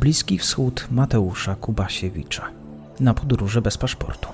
Bliski 0.00 0.38
Wschód 0.38 0.86
Mateusza 0.90 1.54
Kubasiewicza 1.54 2.50
na 3.00 3.14
podróży 3.14 3.60
bez 3.60 3.78
paszportu. 3.78 4.28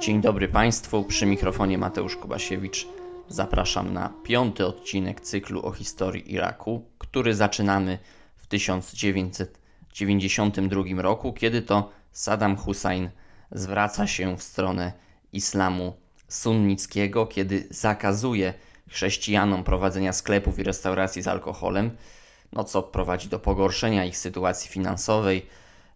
Dzień 0.00 0.20
dobry 0.20 0.48
Państwu, 0.48 1.04
przy 1.04 1.26
mikrofonie 1.26 1.78
Mateusz 1.78 2.16
Kubasiewicz. 2.16 2.88
Zapraszam 3.28 3.92
na 3.92 4.12
piąty 4.24 4.66
odcinek 4.66 5.20
cyklu 5.20 5.66
o 5.66 5.72
historii 5.72 6.34
Iraku, 6.34 6.84
który 6.98 7.34
zaczynamy 7.34 7.98
1992 8.50 11.02
roku, 11.02 11.32
kiedy 11.32 11.62
to 11.62 11.90
Saddam 12.12 12.56
Hussein 12.56 13.10
zwraca 13.52 14.06
się 14.06 14.36
w 14.36 14.42
stronę 14.42 14.92
islamu 15.32 15.96
sunnickiego, 16.28 17.26
kiedy 17.26 17.66
zakazuje 17.70 18.54
chrześcijanom 18.88 19.64
prowadzenia 19.64 20.12
sklepów 20.12 20.58
i 20.58 20.62
restauracji 20.62 21.22
z 21.22 21.28
alkoholem, 21.28 21.90
no 22.52 22.64
co 22.64 22.82
prowadzi 22.82 23.28
do 23.28 23.38
pogorszenia 23.38 24.04
ich 24.04 24.18
sytuacji 24.18 24.70
finansowej. 24.70 25.46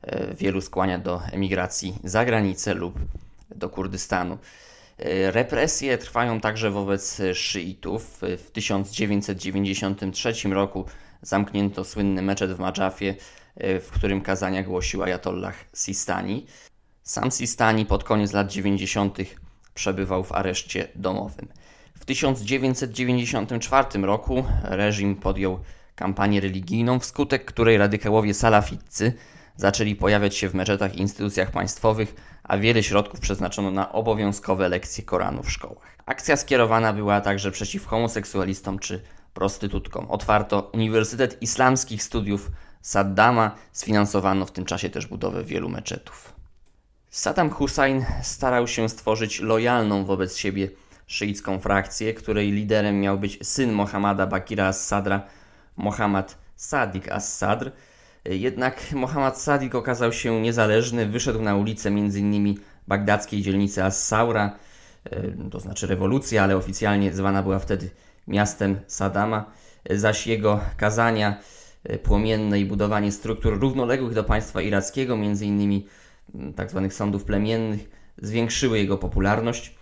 E, 0.03 0.35
wielu 0.35 0.61
skłania 0.61 0.99
do 0.99 1.23
emigracji 1.33 1.99
za 2.05 2.25
granicę 2.25 2.75
lub 2.75 2.99
do 3.55 3.69
Kurdystanu. 3.69 4.39
E, 4.99 5.31
represje 5.31 5.99
trwają 5.99 6.41
także 6.41 6.71
wobec 6.71 7.23
szyitów. 7.35 8.21
W 8.23 8.51
1993 8.51 10.49
roku 10.49 10.85
zamknięto 11.25 11.85
słynny 11.85 12.23
meczet 12.23 12.53
w 12.53 12.59
Madżafie, 12.59 13.15
e, 13.57 13.81
w 13.81 13.91
którym 13.91 14.21
kazania 14.21 14.63
głosił 14.63 15.03
Ayatollah 15.03 15.55
Sistani. 15.73 16.47
Sam 17.03 17.31
Sistani 17.31 17.87
pod 17.87 18.05
koniec 18.05 18.33
lat 18.33 18.53
90. 18.53 19.19
przebywał 19.75 20.25
w 20.25 20.33
areszcie 20.33 20.89
domowym. 20.95 21.49
W 21.95 22.05
1994 22.05 24.05
roku 24.05 24.45
reżim 24.63 25.17
podjął 25.17 25.61
kampanię 25.95 26.41
religijną, 26.41 26.99
wskutek 26.99 27.45
której 27.45 27.79
radykałowie 27.79 28.35
salafitcy 28.35 29.13
zaczęli 29.57 29.97
pojawiać 29.97 30.37
się 30.37 30.49
w 30.49 30.55
meczetach 30.55 30.97
i 30.97 31.01
instytucjach 31.01 31.51
państwowych, 31.51 32.15
a 32.43 32.59
wiele 32.59 32.83
środków 32.83 33.21
przeznaczono 33.21 33.71
na 33.71 33.93
obowiązkowe 33.93 34.69
lekcje 34.69 35.05
Koranu 35.05 35.43
w 35.43 35.51
szkołach. 35.51 35.97
Akcja 36.07 36.37
skierowana 36.37 36.93
była 36.93 37.21
także 37.21 37.51
przeciw 37.51 37.87
homoseksualistom 37.87 38.79
czy 38.79 39.03
prostytutkom. 39.35 40.11
Otwarto 40.11 40.71
Uniwersytet 40.75 41.43
Islamskich 41.43 42.03
Studiów 42.03 42.51
Saddama, 42.81 43.55
sfinansowano 43.73 44.47
w 44.47 44.53
tym 44.53 44.65
czasie 44.65 44.91
też 44.91 45.07
budowę 45.07 45.45
wielu 45.45 45.69
meczetów. 45.69 46.35
Saddam 47.11 47.51
Hussein 47.51 48.05
starał 48.23 48.69
się 48.69 48.89
stworzyć 48.89 49.41
lojalną 49.41 50.05
wobec 50.05 50.37
siebie 50.37 50.69
szyicką 51.07 51.59
frakcję, 51.61 52.15
której 52.15 52.53
liderem 52.53 53.01
miał 53.01 53.19
być 53.19 53.47
syn 53.47 53.73
Mohammada 53.73 54.27
Bakira 54.27 54.67
as-Sadra, 54.67 55.23
Mohammad 55.77 56.39
Sadiq 56.57 57.09
as-Sadr, 57.13 57.71
jednak 58.25 58.93
Mohammad 58.93 59.41
Sadik 59.41 59.75
okazał 59.75 60.13
się 60.13 60.41
niezależny, 60.41 61.07
wyszedł 61.07 61.43
na 61.43 61.57
ulicę 61.57 61.89
m.in. 61.89 62.55
bagdackiej 62.89 63.43
dzielnicy 63.43 63.85
As-Saura, 63.85 64.59
e, 65.05 65.51
to 65.51 65.61
znaczy 65.61 65.87
rewolucja, 65.87 66.43
ale 66.43 66.57
oficjalnie 66.57 67.13
zwana 67.13 67.43
była 67.43 67.59
wtedy 67.59 67.91
miastem 68.29 68.81
Sadama, 68.87 69.53
zaś 69.91 70.27
jego 70.27 70.61
kazania 70.77 71.41
e, 71.85 71.99
płomienne 71.99 72.61
i 72.61 72.65
budowanie 72.65 73.13
struktur 73.13 73.61
równoległych 73.61 74.15
do 74.15 74.25
państwa 74.25 74.63
irackiego, 74.63 75.15
m.in. 75.15 75.83
tzw. 76.57 76.81
Tak 76.83 76.93
sądów 76.93 77.25
plemiennych, 77.25 77.91
zwiększyły 78.23 78.79
jego 78.79 78.99
popularność. 78.99 79.75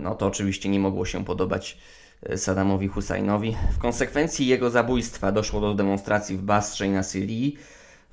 No 0.00 0.14
to 0.14 0.26
oczywiście 0.26 0.68
nie 0.68 0.78
mogło 0.78 1.04
się 1.04 1.24
podobać 1.24 1.78
e, 2.22 2.38
Saddamowi 2.38 2.88
Husajnowi. 2.88 3.56
W 3.72 3.78
konsekwencji 3.78 4.46
jego 4.46 4.70
zabójstwa 4.70 5.32
doszło 5.32 5.60
do 5.60 5.74
demonstracji 5.74 6.36
w 6.36 6.42
Basrze 6.42 6.86
i 6.86 6.90
na 6.90 7.02
Syrii. 7.02 7.56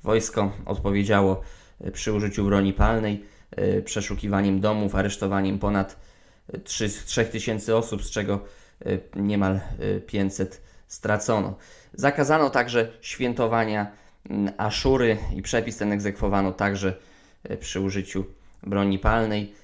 Wojsko 0.02 0.52
odpowiedziało 0.66 1.40
e, 1.80 1.90
przy 1.90 2.12
użyciu 2.12 2.44
broni 2.44 2.72
palnej, 2.72 3.24
e, 3.50 3.82
przeszukiwaniem 3.82 4.60
domów, 4.60 4.94
aresztowaniem 4.94 5.58
ponad 5.58 5.96
3, 6.64 6.88
3000 6.88 7.76
osób, 7.76 8.02
z 8.02 8.10
czego 8.10 8.40
niemal 9.16 9.60
500 10.06 10.62
stracono. 10.86 11.56
Zakazano 11.92 12.50
także 12.50 12.92
świętowania 13.00 13.92
Aszury 14.56 15.18
i 15.36 15.42
przepis 15.42 15.76
ten 15.76 15.92
egzekwowano 15.92 16.52
także 16.52 16.96
przy 17.60 17.80
użyciu 17.80 18.24
broni 18.62 18.98
palnej. 18.98 19.54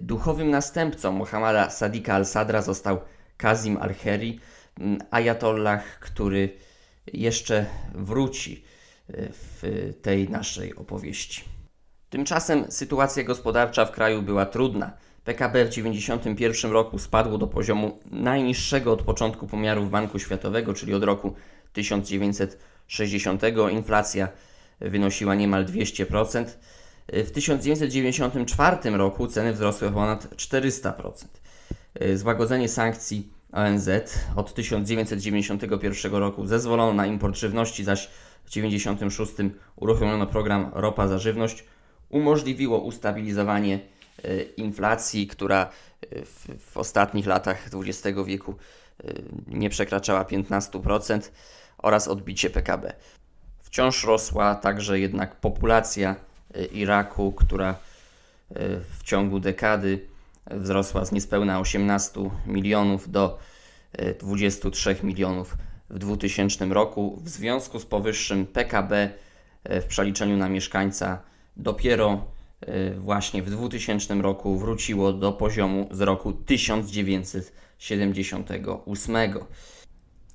Duchowym 0.00 0.50
następcą 0.50 1.12
Mohammada 1.12 1.70
Sadika 1.70 2.14
al-Sadra 2.14 2.62
został 2.62 3.00
Kazim 3.36 3.76
al-Heri, 3.76 4.40
ajatollah, 5.10 5.98
który 6.00 6.56
jeszcze 7.12 7.66
wróci 7.94 8.64
w 9.08 9.92
tej 10.02 10.28
naszej 10.28 10.76
opowieści. 10.76 11.44
Tymczasem 12.10 12.72
sytuacja 12.72 13.24
gospodarcza 13.24 13.84
w 13.84 13.92
kraju 13.92 14.22
była 14.22 14.46
trudna. 14.46 14.92
PKB 15.24 15.64
w 15.64 15.68
1991 15.68 16.70
roku 16.72 16.98
spadło 16.98 17.38
do 17.38 17.46
poziomu 17.46 17.98
najniższego 18.10 18.92
od 18.92 19.02
początku 19.02 19.46
pomiarów 19.46 19.90
Banku 19.90 20.18
Światowego, 20.18 20.74
czyli 20.74 20.94
od 20.94 21.04
roku 21.04 21.34
1960. 21.72 23.42
Inflacja 23.70 24.28
wynosiła 24.80 25.34
niemal 25.34 25.66
200%. 25.66 26.44
W 27.08 27.30
1994 27.30 28.90
roku 28.90 29.26
ceny 29.26 29.52
wzrosły 29.52 29.88
o 29.88 29.90
ponad 29.90 30.34
400%. 30.34 31.26
Złagodzenie 32.14 32.68
sankcji 32.68 33.32
ONZ 33.52 33.88
od 34.36 34.54
1991 34.54 36.12
roku 36.12 36.46
zezwolono 36.46 36.92
na 36.94 37.06
import 37.06 37.36
żywności, 37.36 37.84
zaś 37.84 38.08
w 38.44 38.50
1996 38.50 39.32
uruchomiono 39.76 40.26
program 40.26 40.70
Ropa 40.74 41.08
za 41.08 41.18
żywność. 41.18 41.64
Umożliwiło 42.08 42.78
ustabilizowanie 42.78 43.80
inflacji, 44.56 45.26
która 45.26 45.70
e, 46.10 46.24
w, 46.24 46.46
w 46.58 46.76
ostatnich 46.76 47.26
latach 47.26 47.68
XX 47.74 48.18
wieku 48.26 48.54
e, 49.04 49.12
nie 49.46 49.70
przekraczała 49.70 50.24
15% 50.24 51.30
oraz 51.78 52.08
odbicie 52.08 52.50
PKB. 52.50 52.92
Wciąż 53.62 54.04
rosła 54.04 54.54
także 54.54 55.00
jednak 55.00 55.36
populacja 55.36 56.16
Iraku, 56.72 57.32
która 57.32 57.74
w 58.98 59.02
ciągu 59.04 59.40
dekady 59.40 60.06
wzrosła 60.50 61.04
z 61.04 61.12
niespełna 61.12 61.60
18 61.60 62.30
milionów 62.46 63.10
do 63.10 63.38
23 64.20 64.90
e, 64.90 65.06
milionów 65.06 65.56
w 65.90 65.98
2000 65.98 66.66
roku. 66.66 67.20
W 67.24 67.28
związku 67.28 67.78
z 67.78 67.86
powyższym 67.86 68.46
PKB 68.46 69.10
w 69.64 69.84
przeliczeniu 69.84 70.36
na 70.36 70.48
mieszkańca 70.48 71.22
dopiero 71.56 72.24
właśnie 72.98 73.42
w 73.42 73.50
2000 73.50 74.14
roku 74.14 74.58
wróciło 74.58 75.12
do 75.12 75.32
poziomu 75.32 75.88
z 75.90 76.00
roku 76.00 76.32
1978. 76.32 79.16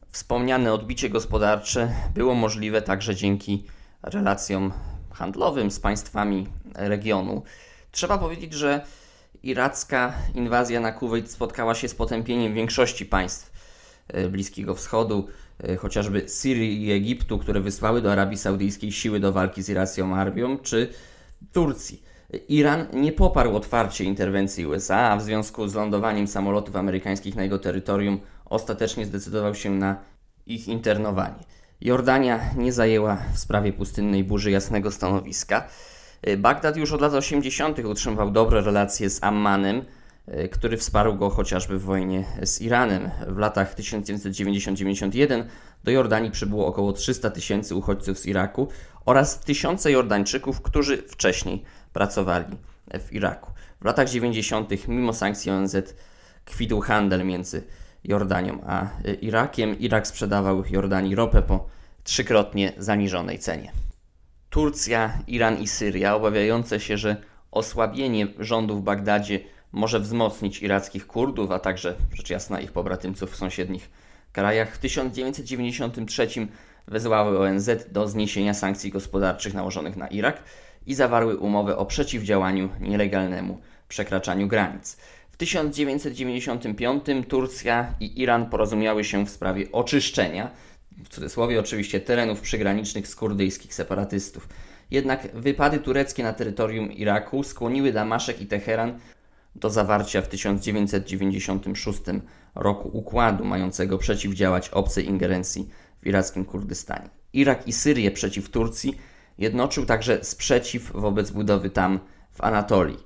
Wspomniane 0.10 0.74
odbicie 0.74 1.10
gospodarcze 1.10 1.94
było 2.14 2.36
możliwe 2.36 2.82
także 2.82 3.16
dzięki 3.16 3.64
relacjom 4.04 4.72
handlowym 5.14 5.72
z 5.72 5.80
państwami 5.80 6.48
regionu. 6.76 7.44
Trzeba 7.92 8.18
powiedzieć, 8.18 8.54
że 8.54 8.86
iracka 9.44 10.14
inwazja 10.34 10.80
na 10.80 10.92
Kuwait 10.92 11.32
spotkała 11.32 11.76
się 11.76 11.88
z 11.88 11.96
potępieniem 11.96 12.54
większości 12.54 13.06
państw 13.06 13.52
e, 14.08 14.30
Bliskiego 14.30 14.76
Wschodu, 14.76 15.28
e, 15.64 15.76
chociażby 15.76 16.30
Syrii 16.30 16.84
i 16.84 16.92
Egiptu, 16.92 17.40
które 17.40 17.62
wysłały 17.62 18.02
do 18.02 18.12
Arabii 18.12 18.38
Saudyjskiej 18.38 18.92
siły 18.92 19.20
do 19.20 19.32
walki 19.32 19.64
z 19.64 19.70
iracją 19.70 20.16
armią, 20.16 20.58
czy 20.58 20.94
Turcji. 21.52 22.05
Iran 22.50 22.88
nie 22.94 23.12
poparł 23.12 23.56
otwarcie 23.56 24.04
interwencji 24.04 24.66
USA, 24.66 24.98
a 24.98 25.18
w 25.18 25.22
związku 25.22 25.68
z 25.68 25.76
lądowaniem 25.76 26.28
samolotów 26.28 26.76
amerykańskich 26.76 27.36
na 27.36 27.44
jego 27.44 27.60
terytorium 27.60 28.20
ostatecznie 28.46 29.06
zdecydował 29.06 29.56
się 29.56 29.70
na 29.70 29.98
ich 30.46 30.68
internowanie. 30.68 31.44
Jordania 31.82 32.40
nie 32.58 32.74
zajęła 32.74 33.18
w 33.34 33.40
sprawie 33.40 33.74
pustynnej 33.74 34.24
burzy 34.24 34.52
jasnego 34.52 34.92
stanowiska. 34.92 35.68
Y, 36.28 36.38
Bagdad 36.38 36.78
już 36.78 36.92
od 36.92 37.02
lat 37.02 37.14
80. 37.14 37.86
utrzymywał 37.86 38.32
dobre 38.32 38.62
relacje 38.62 39.10
z 39.10 39.24
Ammanem, 39.24 39.82
y, 40.28 40.50
który 40.50 40.78
wsparł 40.78 41.16
go 41.16 41.30
chociażby 41.30 41.80
w 41.80 41.84
wojnie 41.84 42.24
z 42.44 42.62
Iranem. 42.62 43.10
W 43.28 43.38
latach 43.38 43.76
1990-91 43.76 45.44
do 45.84 45.92
Jordanii 45.92 46.32
przybyło 46.32 46.68
około 46.68 46.94
300 46.94 47.30
tysięcy 47.30 47.76
uchodźców 47.76 48.20
z 48.20 48.26
Iraku 48.26 48.68
oraz 49.06 49.40
tysiące 49.40 49.92
Jordańczyków, 49.92 50.62
którzy 50.62 50.98
wcześniej 50.98 51.64
pracowali 51.96 52.58
w 53.00 53.14
Iraku. 53.14 53.52
W 53.82 53.86
latach 53.86 54.10
90. 54.10 54.88
mimo 54.88 55.14
sankcji 55.14 55.52
ONZ 55.52 55.76
kwitł 56.46 56.82
handel 56.82 57.26
między 57.26 57.64
Jordanią 58.04 58.62
a 58.68 58.88
Irakiem. 59.22 59.80
Irak 59.80 60.08
sprzedawał 60.08 60.64
Jordanii 60.70 61.16
ropę 61.16 61.42
po 61.42 61.68
trzykrotnie 62.04 62.74
zaniżonej 62.78 63.40
cenie. 63.40 63.72
Turcja, 64.50 65.20
Iran 65.28 65.58
i 65.58 65.68
Syria, 65.68 66.16
obawiające 66.16 66.80
się, 66.80 66.98
że 66.98 67.16
osłabienie 67.52 68.28
rządu 68.40 68.76
w 68.78 68.84
Bagdadzie 68.84 69.40
może 69.72 70.00
wzmocnić 70.00 70.62
irackich 70.62 71.08
Kurdów, 71.08 71.52
a 71.52 71.60
także 71.60 71.96
rzecz 72.14 72.30
jasna 72.30 72.62
ich 72.62 72.72
pobratymców 72.72 73.32
w 73.32 73.36
sąsiednich 73.36 73.90
krajach, 74.32 74.76
w 74.76 74.78
1993 74.78 76.28
wezwały 76.88 77.40
ONZ 77.40 77.70
do 77.92 78.08
zniesienia 78.08 78.54
sankcji 78.54 78.92
gospodarczych 78.92 79.54
nałożonych 79.54 79.96
na 79.96 80.08
Irak 80.08 80.44
i 80.88 80.96
zawarły 80.96 81.38
umowę 81.38 81.78
o 81.78 81.86
przeciwdziałaniu 81.86 82.70
nielegalnemu 82.80 83.62
przekraczaniu 83.88 84.48
granic. 84.48 84.98
W 85.32 85.38
1995 85.38 87.06
Turcja 87.28 87.94
i 88.00 88.22
Iran 88.22 88.50
porozumiały 88.50 89.04
się 89.04 89.26
w 89.26 89.30
sprawie 89.30 89.72
oczyszczenia, 89.72 90.52
w 91.04 91.10
cudzysłowie 91.10 91.60
oczywiście, 91.60 92.00
terenów 92.00 92.42
przygranicznych 92.42 93.08
z 93.08 93.16
kurdyjskich 93.16 93.74
separatystów. 93.74 94.50
Jednak 94.92 95.28
wypady 95.34 95.80
tureckie 95.80 96.24
na 96.24 96.34
terytorium 96.34 96.92
Iraku 96.92 97.44
skłoniły 97.44 97.92
Damaszek 97.92 98.42
i 98.42 98.48
Teheran 98.48 99.00
do 99.56 99.70
zawarcia 99.70 100.22
w 100.22 100.28
1996 100.28 102.00
roku 102.56 102.90
układu 102.94 103.46
mającego 103.46 103.98
przeciwdziałać 103.98 104.70
obcej 104.70 105.08
ingerencji 105.08 105.70
w 106.02 106.08
irackim 106.08 106.46
Kurdystanie. 106.46 107.10
Irak 107.34 107.68
i 107.68 107.74
Syrię 107.74 108.12
przeciw 108.12 108.50
Turcji 108.50 108.98
jednoczył 109.38 109.86
także 109.86 110.24
sprzeciw 110.24 110.92
wobec 110.92 111.32
budowy 111.32 111.70
tam 111.70 112.00
w 112.32 112.42
Anatolii. 112.42 112.98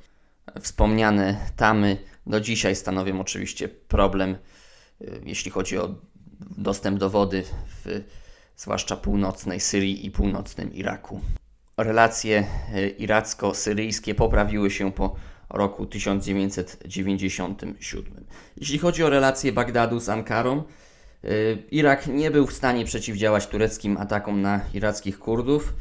Wspomniane 0.62 1.38
tamy 1.56 1.98
do 2.28 2.42
dzisiaj 2.42 2.76
stanowią 2.76 3.22
oczywiście 3.22 3.70
problem, 3.70 4.38
y, 5.02 5.22
jeśli 5.26 5.52
chodzi 5.52 5.78
o 5.78 5.96
dostęp 6.58 7.00
do 7.00 7.10
wody 7.10 7.44
w 7.86 8.04
zwłaszcza 8.58 8.98
północnej 8.98 9.60
Syrii 9.60 10.06
i 10.06 10.12
północnym 10.12 10.74
Iraku. 10.74 11.22
Relacje 11.78 12.48
y, 12.76 12.96
iracko-syryjskie 13.00 14.16
poprawiły 14.16 14.72
się 14.72 14.92
po 14.92 15.16
roku 15.50 15.86
1997. 15.86 18.26
Jeśli 18.58 18.80
chodzi 18.80 19.04
o 19.04 19.10
relacje 19.10 19.52
Bagdadu 19.52 20.00
z 20.00 20.10
Ankarą, 20.10 20.64
y, 21.24 21.64
Irak 21.72 22.08
nie 22.08 22.32
był 22.32 22.48
w 22.48 22.54
stanie 22.54 22.86
przeciwdziałać 22.86 23.48
tureckim 23.48 23.98
atakom 23.98 24.42
na 24.42 24.62
irackich 24.74 25.20
Kurdów, 25.20 25.74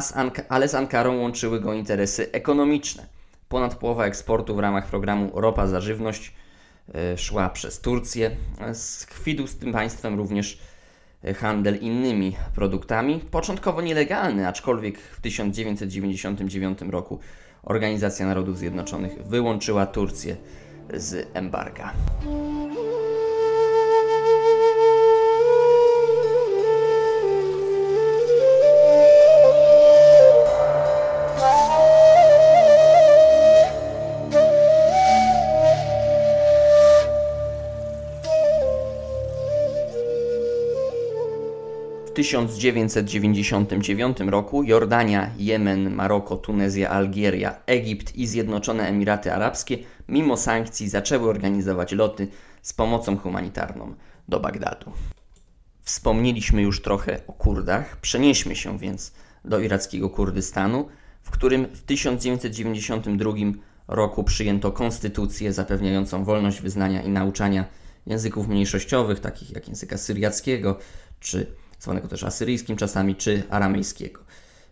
z 0.00 0.14
ale 0.48 0.68
z 0.68 0.74
Ankarą 0.74 1.16
łączyły 1.16 1.60
go 1.60 1.72
interesy 1.72 2.32
ekonomiczne. 2.32 3.06
Ponad 3.48 3.74
połowa 3.74 4.04
eksportu 4.04 4.54
w 4.54 4.58
ramach 4.58 4.86
programu 4.86 5.30
Ropa 5.34 5.66
za 5.66 5.80
żywność 5.80 6.34
y, 7.14 7.18
szła 7.18 7.48
przez 7.48 7.80
Turcję. 7.80 8.30
Skwidł 8.72 9.46
z 9.46 9.56
tym 9.56 9.72
państwem 9.72 10.16
również 10.16 10.58
handel 11.36 11.78
innymi 11.78 12.36
produktami, 12.54 13.20
początkowo 13.30 13.82
nielegalny, 13.82 14.48
aczkolwiek 14.48 14.98
w 14.98 15.20
1999 15.20 16.78
roku 16.82 17.18
Organizacja 17.62 18.26
Narodów 18.26 18.58
Zjednoczonych 18.58 19.12
wyłączyła 19.26 19.86
Turcję 19.86 20.36
z 20.94 21.28
embarga. 21.34 21.92
1999 42.20 44.20
roku 44.20 44.62
Jordania, 44.62 45.30
Jemen, 45.38 45.94
Maroko, 45.94 46.36
Tunezja, 46.36 46.90
Algieria, 46.90 47.56
Egipt 47.66 48.16
i 48.16 48.26
Zjednoczone 48.26 48.88
Emiraty 48.88 49.32
Arabskie 49.32 49.78
mimo 50.08 50.36
sankcji 50.36 50.88
zaczęły 50.88 51.28
organizować 51.28 51.92
loty 51.92 52.28
z 52.62 52.72
pomocą 52.72 53.16
humanitarną 53.16 53.94
do 54.28 54.40
Bagdadu. 54.40 54.92
Wspomnieliśmy 55.82 56.62
już 56.62 56.82
trochę 56.82 57.20
o 57.26 57.32
Kurdach, 57.32 57.96
przenieśmy 57.96 58.56
się 58.56 58.78
więc 58.78 59.12
do 59.44 59.60
irackiego 59.60 60.10
Kurdystanu, 60.10 60.88
w 61.22 61.30
którym 61.30 61.66
w 61.66 61.82
1992 61.82 63.32
roku 63.88 64.24
przyjęto 64.24 64.72
konstytucję 64.72 65.52
zapewniającą 65.52 66.24
wolność 66.24 66.60
wyznania 66.60 67.02
i 67.02 67.08
nauczania 67.08 67.64
języków 68.06 68.48
mniejszościowych, 68.48 69.20
takich 69.20 69.50
jak 69.50 69.68
języka 69.68 69.98
syriackiego 69.98 70.78
czy 71.20 71.46
zwanego 71.80 72.08
też 72.08 72.24
asyryjskim 72.24 72.76
czasami, 72.76 73.16
czy 73.16 73.42
aramejskiego. 73.50 74.20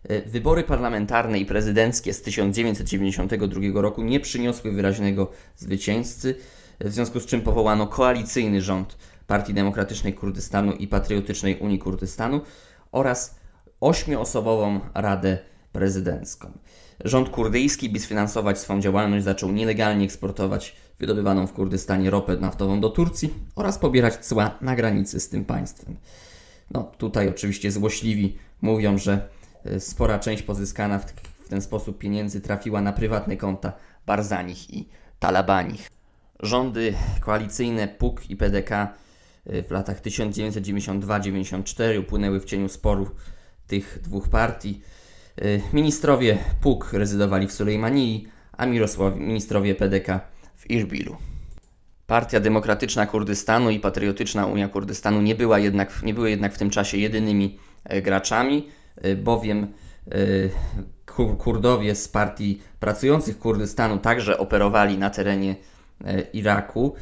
E, 0.08 0.22
wybory 0.22 0.64
parlamentarne 0.64 1.38
i 1.38 1.46
prezydenckie 1.46 2.14
z 2.14 2.22
1992 2.22 3.60
roku 3.74 4.02
nie 4.02 4.20
przyniosły 4.20 4.72
wyraźnego 4.72 5.30
zwycięzcy, 5.56 6.34
w 6.80 6.92
związku 6.92 7.20
z 7.20 7.26
czym 7.26 7.40
powołano 7.40 7.86
koalicyjny 7.86 8.62
rząd 8.62 8.96
Partii 9.26 9.54
Demokratycznej 9.54 10.14
Kurdystanu 10.14 10.72
i 10.72 10.88
Patriotycznej 10.88 11.58
Unii 11.58 11.78
Kurdystanu 11.78 12.40
oraz 12.92 13.36
ośmioosobową 13.80 14.80
Radę 14.94 15.38
Prezydencką. 15.72 16.58
Rząd 17.04 17.28
kurdyjski, 17.28 17.88
by 17.88 18.00
sfinansować 18.00 18.58
swą 18.58 18.80
działalność, 18.80 19.24
zaczął 19.24 19.52
nielegalnie 19.52 20.04
eksportować 20.04 20.76
wydobywaną 20.98 21.46
w 21.46 21.52
Kurdystanie 21.52 22.10
ropę 22.10 22.36
naftową 22.36 22.80
do 22.80 22.88
Turcji 22.90 23.34
oraz 23.56 23.78
pobierać 23.78 24.26
cła 24.26 24.58
na 24.60 24.76
granicy 24.76 25.20
z 25.20 25.28
tym 25.28 25.44
państwem. 25.44 25.96
No, 26.70 26.82
tutaj 26.98 27.28
oczywiście 27.28 27.70
złośliwi 27.70 28.38
mówią, 28.62 28.98
że 28.98 29.28
e, 29.64 29.80
spora 29.80 30.18
część 30.18 30.42
pozyskana 30.42 30.98
w, 30.98 31.12
w 31.44 31.48
ten 31.48 31.62
sposób 31.62 31.98
pieniędzy 31.98 32.40
trafiła 32.40 32.80
na 32.80 32.92
prywatne 32.92 33.36
konta 33.36 33.72
Barzanich 34.06 34.74
i 34.74 34.88
Talabanich. 35.18 35.90
Rządy 36.40 36.94
koalicyjne 37.20 37.88
PUK 37.88 38.30
i 38.30 38.36
PDK 38.36 38.94
e, 39.46 39.62
w 39.62 39.70
latach 39.70 40.02
1992-94 40.02 42.00
upłynęły 42.00 42.40
w 42.40 42.44
cieniu 42.44 42.68
sporu 42.68 43.10
tych 43.66 43.98
dwóch 44.02 44.28
partii. 44.28 44.80
E, 45.36 45.42
ministrowie 45.72 46.38
PUK 46.60 46.92
rezydowali 46.92 47.46
w 47.46 47.52
Sulejmanii, 47.52 48.28
a 48.52 48.66
ministrowie 49.16 49.74
PDK 49.74 50.20
w 50.56 50.70
Irbilu. 50.70 51.16
Partia 52.08 52.40
Demokratyczna 52.40 53.06
Kurdystanu 53.06 53.70
i 53.70 53.80
Patriotyczna 53.80 54.46
Unia 54.46 54.68
Kurdystanu 54.68 55.22
nie, 55.22 55.34
była 55.34 55.58
jednak, 55.58 56.02
nie 56.02 56.14
były 56.14 56.30
jednak 56.30 56.54
w 56.54 56.58
tym 56.58 56.70
czasie 56.70 56.98
jedynymi 56.98 57.58
e, 57.84 58.02
graczami, 58.02 58.68
e, 58.96 59.16
bowiem 59.16 59.66
e, 60.10 60.16
Kurdowie 61.38 61.94
z 61.94 62.08
Partii 62.08 62.62
Pracujących 62.80 63.38
Kurdystanu 63.38 63.98
także 63.98 64.38
operowali 64.38 64.98
na 64.98 65.10
terenie 65.10 65.56
Iraku. 66.32 66.94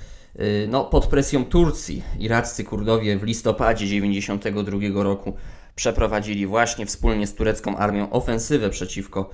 No, 0.68 0.84
pod 0.84 1.06
presją 1.06 1.44
Turcji 1.44 2.02
iraccy 2.18 2.64
Kurdowie 2.64 3.18
w 3.18 3.22
listopadzie 3.22 3.86
1992 3.86 5.02
roku 5.02 5.36
przeprowadzili 5.74 6.46
właśnie 6.46 6.86
wspólnie 6.86 7.26
z 7.26 7.34
turecką 7.34 7.76
armią 7.76 8.10
ofensywę 8.10 8.70
przeciwko 8.70 9.30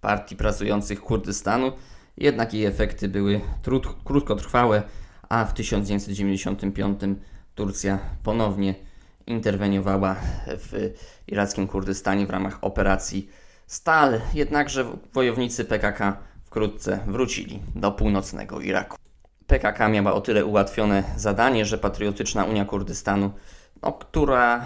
Partii 0.00 0.36
Pracujących 0.36 1.00
Kurdystanu. 1.00 1.72
Jednak 2.16 2.54
jej 2.54 2.64
efekty 2.64 3.08
były 3.08 3.40
krótkotrwałe 4.04 4.82
a 5.28 5.44
w 5.44 5.54
1995 5.54 7.00
Turcja 7.54 7.98
ponownie 8.22 8.74
interweniowała 9.26 10.16
w 10.46 10.94
irackim 11.26 11.66
Kurdystanie 11.66 12.26
w 12.26 12.30
ramach 12.30 12.58
operacji 12.60 13.28
Stal, 13.66 14.20
jednakże 14.34 14.84
wojownicy 15.12 15.64
PKK 15.64 16.16
wkrótce 16.44 17.00
wrócili 17.06 17.62
do 17.74 17.92
północnego 17.92 18.60
Iraku. 18.60 18.96
PKK 19.46 19.88
miała 19.88 20.12
o 20.12 20.20
tyle 20.20 20.44
ułatwione 20.44 21.04
zadanie, 21.16 21.64
że 21.64 21.78
Patriotyczna 21.78 22.44
Unia 22.44 22.64
Kurdystanu, 22.64 23.30
no, 23.82 23.92
która, 23.92 24.64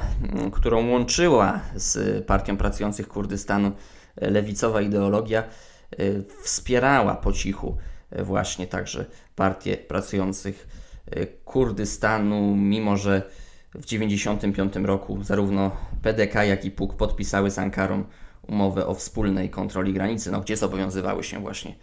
którą 0.52 0.88
łączyła 0.88 1.60
z 1.74 2.24
Partią 2.26 2.56
Pracujących 2.56 3.08
Kurdystanu 3.08 3.72
lewicowa 4.16 4.80
ideologia, 4.80 5.44
y, 6.00 6.24
wspierała 6.42 7.14
po 7.14 7.32
cichu 7.32 7.76
właśnie 8.24 8.66
także 8.66 9.04
partię 9.36 9.76
pracujących 9.76 10.68
e, 11.10 11.26
Kurdystanu, 11.26 12.56
mimo 12.56 12.96
że 12.96 13.22
w 13.74 13.86
1995 13.86 14.86
roku 14.86 15.18
zarówno 15.22 15.76
PDK, 16.02 16.44
jak 16.44 16.64
i 16.64 16.70
PUK 16.70 16.94
podpisały 16.94 17.50
z 17.50 17.58
Ankarą 17.58 18.04
umowę 18.48 18.86
o 18.86 18.94
wspólnej 18.94 19.50
kontroli 19.50 19.92
granicy, 19.92 20.30
no, 20.30 20.40
gdzie 20.40 20.56
zobowiązywały 20.56 21.24
się 21.24 21.40
właśnie 21.40 21.74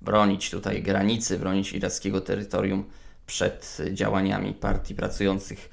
bronić 0.00 0.50
tutaj 0.50 0.82
granicy, 0.82 1.38
bronić 1.38 1.72
irackiego 1.72 2.20
terytorium 2.20 2.84
przed 3.26 3.78
działaniami 3.92 4.54
partii 4.54 4.94
pracujących 4.94 5.70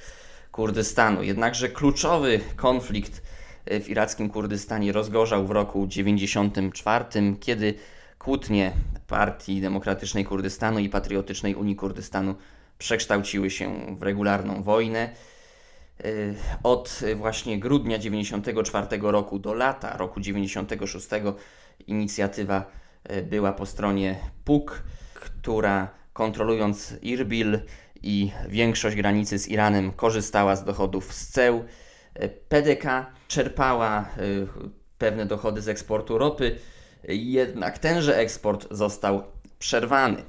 Kurdystanu. 0.51 1.24
Jednakże 1.24 1.70
kluczowy 1.70 2.39
konflikt 2.56 3.22
e, 3.65 3.80
w 3.80 3.89
irackim 3.89 4.30
Kurdystanie 4.30 4.91
rozgorzał 4.91 5.48
w 5.48 5.51
roku 5.51 5.88
1994, 5.88 7.06
kiedy 7.39 7.74
kłótnie 8.22 8.74
Partii 9.08 9.62
Demokratycznej 9.62 10.25
Kurdystanu 10.25 10.80
i 10.80 10.90
Patriotycznej 10.90 11.56
Unii 11.56 11.75
Kurdystanu 11.75 12.36
przekształciły 12.78 13.50
się 13.50 13.96
w 13.98 14.04
regularną 14.04 14.63
wojnę. 14.63 15.10
Od 16.63 17.01
właśnie 17.16 17.60
grudnia 17.60 17.98
94 17.98 18.88
roku 19.01 19.40
do 19.40 19.54
lata 19.54 19.98
roku 19.98 20.20
96 20.20 21.08
inicjatywa 21.88 22.66
była 23.24 23.54
po 23.54 23.66
stronie 23.66 24.20
PUK, 24.46 24.84
która 25.13 25.90
kontrolując 26.13 26.94
Irbil 27.01 27.60
i 28.01 28.32
większość 28.50 28.96
granicy 28.96 29.40
z 29.40 29.48
Iranem 29.48 29.92
korzystała 29.92 30.56
z 30.56 30.63
dochodów 30.63 31.13
z 31.13 31.28
ceł. 31.28 31.63
PDK 32.50 33.06
czerpała 33.28 34.10
pewne 34.98 35.25
dochody 35.25 35.62
z 35.62 35.68
eksportu 35.68 36.18
ropy, 36.18 36.60
jednak 37.08 37.79
tenże 37.79 38.17
eksport 38.17 38.67
został 38.72 39.24
przerwany. 39.60 40.24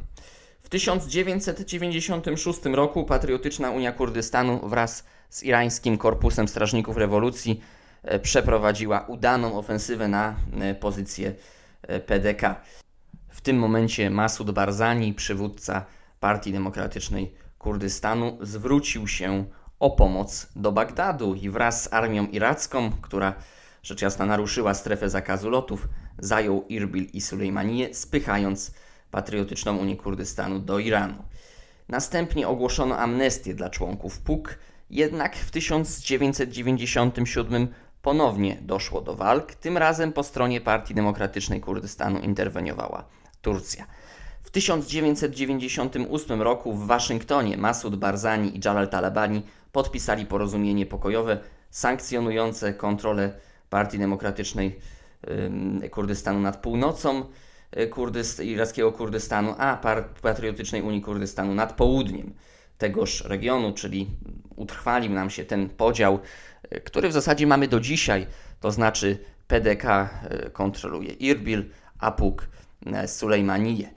W 0.61 0.69
1996 0.69 2.65
roku 2.65 3.05
Patriotyczna 3.05 3.71
Unia 3.71 3.93
Kurdystanu 3.93 4.69
wraz 4.69 5.05
z 5.31 5.43
irańskim 5.43 5.99
Korpusem 5.99 6.49
Strażników 6.49 6.97
Rewolucji 6.97 7.61
e, 8.03 8.19
przeprowadziła 8.19 9.01
udaną 9.01 9.59
ofensywę 9.59 10.09
na 10.09 10.37
e, 10.61 10.75
pozycję 10.75 11.35
e, 11.83 12.01
PDK. 12.01 12.61
W 13.29 13.41
tym 13.41 13.59
momencie 13.59 14.11
Masud 14.11 14.51
Barzani, 14.51 15.15
przywódca 15.15 15.85
Partii 16.21 16.53
Demokratycznej 16.53 17.35
Kurdystanu, 17.59 18.39
zwrócił 18.41 19.09
się 19.09 19.45
o 19.81 19.91
pomoc 19.91 20.49
do 20.57 20.73
Bagdadu 20.73 21.35
i 21.35 21.51
wraz 21.51 21.83
z 21.83 21.93
armią 21.93 22.27
iracką, 22.27 22.91
która 23.03 23.35
rzecz 23.83 24.03
jasna 24.03 24.27
naruszyła 24.27 24.75
strefę 24.75 25.11
zakazu 25.11 25.51
lotów, 25.51 25.89
zajął 26.19 26.65
Irbil 26.69 27.07
i 27.13 27.21
Sulejmanię, 27.21 27.95
spychając 27.95 28.75
Patriotyczną 29.11 29.77
Unię 29.77 29.97
Kurdystanu 29.97 30.59
do 30.59 30.79
Iranu. 30.79 31.23
Następnie 31.89 32.49
ogłoszono 32.49 32.99
amnestię 32.99 33.55
dla 33.55 33.71
członków 33.71 34.19
PUK, 34.19 34.59
jednak 34.91 35.37
w 35.37 35.51
1997 35.51 37.69
ponownie 38.03 38.59
doszło 38.61 39.01
do 39.01 39.15
walk, 39.15 39.55
tym 39.55 39.79
razem 39.79 40.13
po 40.13 40.23
stronie 40.23 40.61
Partii 40.61 40.95
Demokratycznej 40.95 41.61
Kurdystanu 41.61 42.21
interweniowała 42.21 43.05
Turcja. 43.43 43.87
W 44.43 44.51
1998 44.51 46.43
roku 46.43 46.75
w 46.75 46.87
Waszyngtonie 46.87 47.57
Masud 47.57 47.97
Barzani 47.97 48.57
i 48.57 48.61
Jalal 48.65 48.89
Talabani 48.89 49.43
podpisali 49.73 50.27
porozumienie 50.27 50.87
pokojowe 50.87 51.39
sankcjonujące 51.71 52.75
kontrolę 52.75 53.33
Partii 53.73 53.99
Demokratycznej 53.99 54.79
Kurdystanu 55.91 56.41
nad 56.41 56.57
północą 56.57 57.25
y, 57.77 57.87
Kurdyst 57.87 58.41
irackiego 58.41 58.93
Kurdystanu, 58.93 59.55
a 59.59 59.77
Patriotycznej 60.23 60.83
Unii 60.83 61.03
Kurdystanu 61.03 61.55
nad 61.55 61.73
południem 61.73 62.35
tegoż 62.79 63.25
regionu, 63.25 63.73
czyli 63.73 64.07
utrwalił 64.57 65.13
nam 65.13 65.31
się 65.31 65.45
ten 65.45 65.69
podział, 65.69 66.19
y, 66.75 66.81
który 66.81 67.09
w 67.09 67.13
zasadzie 67.13 67.47
mamy 67.47 67.69
do 67.69 67.81
dzisiaj, 67.81 68.27
to 68.61 68.71
znaczy 68.71 69.19
PDK 69.47 70.11
y, 70.47 70.51
kontroluje 70.51 71.13
Irbil, 71.13 71.71
a 71.99 72.11
PUK 72.11 72.49
Sulejmaniję. 73.07 73.89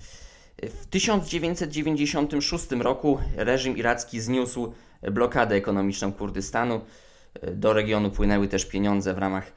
W 0.63 0.85
1996 0.85 2.71
roku 2.71 3.19
reżim 3.35 3.77
iracki 3.77 4.19
zniósł 4.19 4.73
blokadę 5.11 5.55
ekonomiczną 5.55 6.13
Kurdystanu. 6.13 6.81
Do 7.53 7.73
regionu 7.73 8.11
płynęły 8.11 8.47
też 8.47 8.65
pieniądze 8.65 9.13
w 9.13 9.17
ramach 9.17 9.51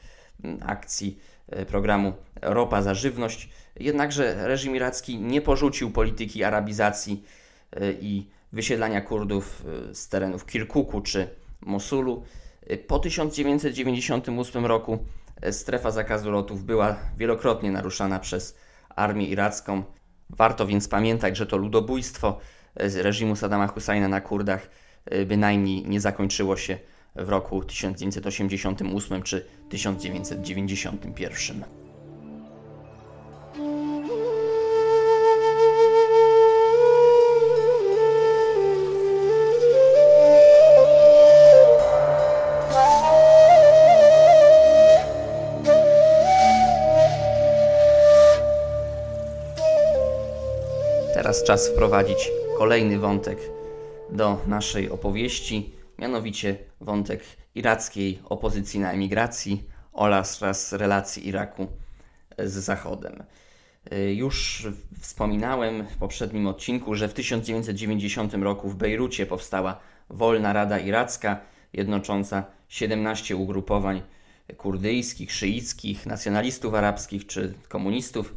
akcji 0.61 1.19
e, 1.49 1.67
programu 1.67 2.13
Ropa 2.43 2.83
za 2.83 2.95
żywność. 2.95 3.49
Jednakże 3.81 4.49
reżim 4.49 4.77
iracki 4.77 5.19
nie 5.19 5.41
porzucił 5.41 5.91
polityki 5.91 6.45
arabizacji 6.45 7.25
e, 7.73 7.93
i 7.93 8.31
wysiedlania 8.53 9.01
Kurdów 9.01 9.65
e, 9.91 9.95
z 9.95 10.09
terenów 10.09 10.47
Kirkuku 10.47 11.01
czy 11.01 11.29
Mosulu. 11.61 12.23
Po 12.87 12.99
1998 12.99 14.67
roku 14.67 14.99
strefa 15.51 15.91
zakazu 15.91 16.31
lotów 16.31 16.65
była 16.65 16.97
wielokrotnie 17.17 17.71
naruszana 17.71 18.19
przez 18.19 18.57
armię 18.89 19.27
iracką. 19.27 19.83
Warto 20.31 20.67
więc 20.67 20.89
pamiętać, 20.89 21.37
że 21.37 21.47
to 21.47 21.57
ludobójstwo 21.57 22.39
z 22.87 22.97
reżimu 22.97 23.37
Saddama 23.37 23.67
Husajna 23.67 24.09
na 24.09 24.21
Kurdach 24.21 24.71
bynajmniej 25.27 25.85
nie 25.87 26.01
zakończyło 26.01 26.57
się 26.57 26.79
w 27.19 27.29
roku 27.29 27.65
1988 27.65 29.23
czy 29.23 29.47
1991. 29.69 31.65
Teraz 51.15 51.45
czas 51.45 51.69
wprowadzić 51.69 52.31
kolejny 52.59 52.99
wątek 52.99 53.39
do 54.11 54.39
naszej 54.47 54.91
opowieści 54.91 55.78
mianowicie 55.99 56.59
wątek 56.81 57.25
irackiej 57.55 58.19
opozycji 58.25 58.81
na 58.81 58.93
emigracji 58.93 59.65
oraz 59.93 60.73
relacji 60.73 61.29
Iraku 61.29 61.67
z 62.39 62.53
Zachodem. 62.53 63.23
Y, 63.93 64.15
już 64.15 64.69
wspominałem 65.01 65.87
w 65.87 65.97
poprzednim 65.97 66.47
odcinku, 66.47 66.95
że 66.95 67.09
w 67.09 67.15
1990 67.15 68.35
roku 68.35 68.69
w 68.69 68.77
Bejrucie 68.77 69.27
powstała 69.27 69.81
Wolna 70.11 70.53
Rada 70.53 70.79
Iracka, 70.79 71.41
jednocząca 71.73 72.45
17 72.69 73.37
ugrupowań 73.37 74.03
kurdyjskich, 74.57 75.33
szyickich, 75.33 76.07
nacjonalistów 76.07 76.75
arabskich 76.75 77.27
czy 77.27 77.55
komunistów. 77.69 78.35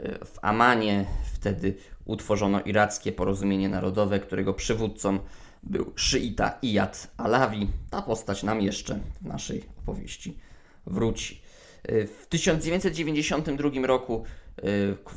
Y, 0.00 0.18
w 0.24 0.38
Amanie 0.42 1.04
wtedy 1.34 1.74
utworzono 2.04 2.60
irackie 2.60 3.12
porozumienie 3.12 3.68
narodowe, 3.68 4.20
którego 4.20 4.54
przywódcą 4.54 5.18
był 5.66 5.92
szyita 5.96 6.58
Iyad 6.62 7.10
Alawi. 7.16 7.68
Ta 7.90 8.02
postać 8.02 8.42
nam 8.42 8.60
jeszcze 8.60 8.98
w 9.22 9.26
naszej 9.26 9.64
opowieści 9.82 10.38
wróci. 10.86 11.42
Y, 11.90 12.06
w 12.06 12.26
1992 12.26 13.86
roku 13.86 14.24
y, 14.58 14.62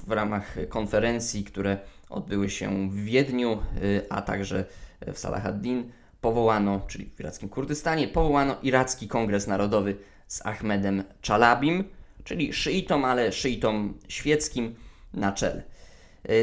w 0.08 0.12
ramach 0.12 0.56
konferencji, 0.70 1.44
które 1.44 1.80
odbyły 2.10 2.50
się 2.50 2.90
w 2.90 2.96
Wiedniu, 2.96 3.60
y, 3.84 4.06
a 4.10 4.22
także 4.22 4.66
w 5.14 5.20
Salah 5.20 5.46
ad-Din, 5.46 5.92
powołano, 6.22 6.82
czyli 6.88 7.10
w 7.16 7.20
irackim 7.20 7.50
Kurdystanie, 7.50 8.08
powołano 8.08 8.56
Iracki 8.64 9.08
Kongres 9.08 9.48
Narodowy 9.48 9.98
z 10.28 10.46
Ahmedem 10.46 11.04
Chalabim, 11.28 11.84
czyli 12.24 12.54
szyitą, 12.54 13.06
ale 13.06 13.32
szyitą 13.32 13.94
świeckim 14.08 14.76
na 15.14 15.32
czele. 15.32 15.64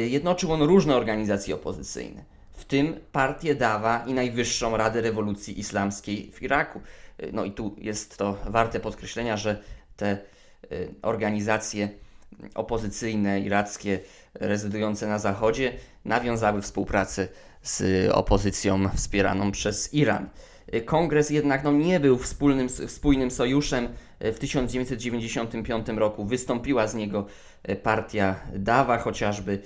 Jednoczył 0.08 0.52
on 0.52 0.62
różne 0.62 0.96
organizacje 0.96 1.54
opozycyjne 1.54 2.33
w 2.64 2.66
tym 2.66 3.00
partię 3.12 3.54
Dawa 3.54 4.04
i 4.06 4.14
Najwyższą 4.14 4.76
Radę 4.76 5.00
Rewolucji 5.00 5.61
Islamskiej 5.61 6.30
w 6.33 6.42
Iraku. 6.42 6.80
No 7.33 7.44
i 7.44 7.52
tu 7.52 7.76
jest 7.78 8.16
to 8.16 8.38
warte 8.47 8.80
podkreślenia, 8.80 9.37
że 9.37 9.62
te 9.97 10.18
y, 10.73 10.94
organizacje 11.02 11.88
opozycyjne 12.54 13.40
irackie 13.40 14.00
rezydujące 14.35 15.06
na 15.06 15.18
Zachodzie 15.18 15.73
nawiązały 16.04 16.62
współpracę 16.62 17.28
z 17.62 18.11
opozycją 18.12 18.88
wspieraną 18.88 19.52
przez 19.52 19.94
Iran. 19.94 20.28
Kongres 20.85 21.30
jednak 21.30 21.64
no, 21.64 21.73
nie 21.73 22.00
był 22.00 22.18
wspólnym, 22.18 22.68
spójnym 22.68 23.30
sojuszem. 23.30 23.88
W 24.21 24.38
1995 24.38 25.87
roku 25.88 26.25
wystąpiła 26.25 26.87
z 26.87 26.94
niego 26.94 27.26
partia 27.83 28.37
Dawa 28.54 28.99
chociażby. 28.99 29.62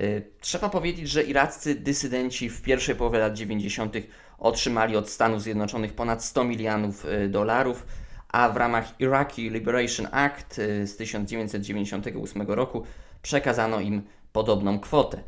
Y, 0.00 0.22
trzeba 0.40 0.68
powiedzieć, 0.68 1.08
że 1.08 1.22
iraccy 1.22 1.74
dysydenci 1.74 2.50
w 2.50 2.62
pierwszej 2.62 2.94
połowie 2.94 3.18
lat 3.18 3.34
90. 3.34 3.94
otrzymali 4.38 4.96
od 4.96 5.10
Stanów 5.10 5.42
Zjednoczonych 5.42 5.92
ponad 5.92 6.24
100 6.24 6.44
milionów 6.44 7.04
y, 7.04 7.28
dolarów, 7.28 7.86
a 8.28 8.48
w 8.48 8.56
ramach 8.56 9.00
Iraqi 9.00 9.50
Liberation 9.50 10.08
Act 10.12 10.58
y, 10.58 10.86
z 10.86 10.96
1998 10.96 12.42
roku 12.42 12.82
przekazano 13.22 13.80
im 13.80 14.02
podobną 14.32 14.80
kwotę. 14.80 15.22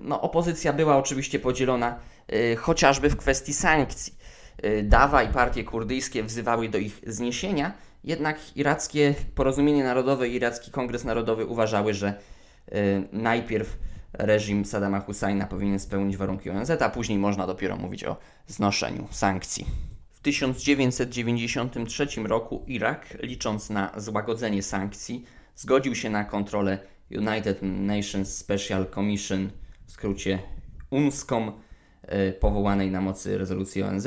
No, 0.00 0.20
opozycja 0.20 0.72
była 0.72 0.96
oczywiście 0.96 1.38
podzielona 1.38 1.98
chociażby 2.58 3.10
w 3.10 3.16
kwestii 3.16 3.54
sankcji. 3.54 4.14
Dawa 4.82 5.22
i 5.22 5.28
partie 5.28 5.64
kurdyjskie 5.64 6.22
wzywały 6.22 6.68
do 6.68 6.78
ich 6.78 7.00
zniesienia, 7.06 7.72
jednak 8.04 8.56
irackie 8.56 9.14
porozumienie 9.34 9.84
narodowe 9.84 10.28
i 10.28 10.34
iracki 10.34 10.70
kongres 10.70 11.04
narodowy 11.04 11.46
uważały, 11.46 11.94
że 11.94 12.14
najpierw 13.12 13.78
reżim 14.12 14.64
Saddama 14.64 15.00
Husajna 15.00 15.46
powinien 15.46 15.78
spełnić 15.78 16.16
warunki 16.16 16.50
ONZ, 16.50 16.70
a 16.70 16.88
później 16.88 17.18
można 17.18 17.46
dopiero 17.46 17.76
mówić 17.76 18.04
o 18.04 18.16
znoszeniu 18.46 19.08
sankcji. 19.10 19.66
W 20.10 20.20
1993 20.20 22.06
roku 22.24 22.64
Irak, 22.66 23.16
licząc 23.22 23.70
na 23.70 23.92
złagodzenie 23.96 24.62
sankcji, 24.62 25.24
zgodził 25.56 25.94
się 25.94 26.10
na 26.10 26.24
kontrolę 26.24 26.78
United 27.10 27.58
Nations 27.62 28.36
Special 28.36 28.86
Commission, 28.94 29.50
w 29.86 29.92
skrócie 29.92 30.38
UNSCOM, 30.90 31.52
y, 32.28 32.32
powołanej 32.32 32.90
na 32.90 33.00
mocy 33.00 33.38
rezolucji 33.38 33.82
ONZ, 33.82 34.06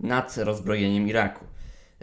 nad 0.00 0.36
rozbrojeniem 0.36 1.08
Iraku. 1.08 1.44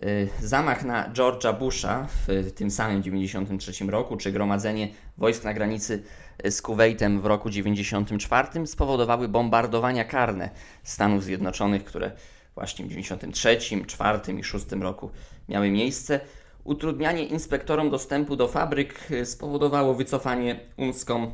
Y, 0.01 0.29
zamach 0.41 0.85
na 0.85 1.09
George'a 1.09 1.59
Busha 1.59 2.07
w 2.27 2.51
tym 2.51 2.71
samym 2.71 3.03
1993 3.03 3.85
roku, 3.85 4.17
czy 4.17 4.31
gromadzenie 4.31 4.89
wojsk 5.17 5.43
na 5.43 5.53
granicy 5.53 6.03
z 6.49 6.61
Kuwejtem 6.61 7.21
w 7.21 7.25
roku 7.25 7.49
1994 7.49 8.67
spowodowały 8.67 9.27
bombardowania 9.27 10.03
karne 10.03 10.49
Stanów 10.83 11.23
Zjednoczonych, 11.23 11.83
które 11.83 12.11
właśnie 12.55 12.85
w 12.85 12.87
1993, 12.87 13.75
2004 13.75 14.17
i 14.17 14.21
2006 14.21 14.71
roku 14.71 15.11
miały 15.49 15.71
miejsce. 15.71 16.19
Utrudnianie 16.63 17.25
inspektorom 17.25 17.89
dostępu 17.89 18.35
do 18.35 18.47
fabryk 18.47 19.11
y, 19.11 19.25
spowodowało 19.25 19.93
wycofanie 19.93 20.59
UNSCOM 20.77 21.33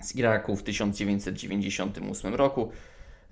z 0.00 0.16
Iraku 0.16 0.56
w 0.56 0.62
1998 0.62 2.34
roku. 2.34 2.72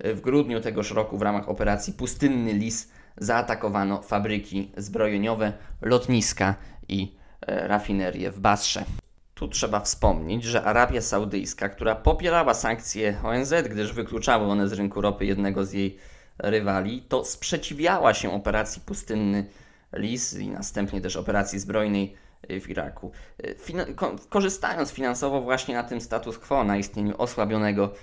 Y, 0.05 0.15
w 0.15 0.21
grudniu 0.21 0.61
tegoż 0.61 0.91
roku 0.91 1.17
w 1.17 1.21
ramach 1.21 1.49
operacji 1.49 1.93
Pustynny 1.93 2.53
Lis 2.53 2.89
zaatakowano 3.19 4.01
fabryki 4.01 4.71
zbrojeniowe, 4.77 5.53
lotniska 5.81 6.55
i 6.87 7.15
e, 7.41 7.67
rafinerie 7.67 8.31
w 8.31 8.39
Basrze. 8.39 8.85
Tu 9.33 9.47
trzeba 9.47 9.79
wspomnieć, 9.79 10.43
że 10.43 10.63
Arabia 10.63 11.01
Saudyjska, 11.01 11.69
która 11.69 11.95
popierała 11.95 12.53
sankcje 12.53 13.17
ONZ, 13.23 13.53
gdyż 13.69 13.93
wykluczały 13.93 14.45
one 14.45 14.67
z 14.67 14.73
rynku 14.73 15.01
ropy 15.01 15.25
jednego 15.25 15.65
z 15.65 15.73
jej 15.73 15.97
rywali, 16.37 17.01
to 17.01 17.25
sprzeciwiała 17.25 18.13
się 18.13 18.33
operacji 18.33 18.81
Pustynny 18.81 19.45
Lis 19.93 20.33
i 20.33 20.49
następnie 20.49 21.01
też 21.01 21.15
operacji 21.15 21.59
zbrojnej 21.59 22.15
w 22.61 22.69
Iraku. 22.69 23.11
Fin- 23.57 23.95
ko- 23.95 24.15
korzystając 24.29 24.91
finansowo 24.91 25.41
właśnie 25.41 25.75
na 25.75 25.83
tym 25.83 26.01
status 26.01 26.37
quo, 26.37 26.63
na 26.63 26.77
istnieniu 26.77 27.13
osłabionego 27.17 27.93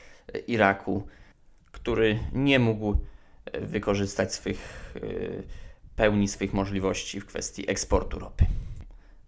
Iraku, 0.46 1.06
który 1.72 2.18
nie 2.32 2.58
mógł 2.58 2.96
wykorzystać 3.60 4.34
swych, 4.34 4.92
y, 4.96 5.42
pełni 5.96 6.28
swych 6.28 6.52
możliwości 6.52 7.20
w 7.20 7.26
kwestii 7.26 7.70
eksportu 7.70 8.18
ropy. 8.18 8.46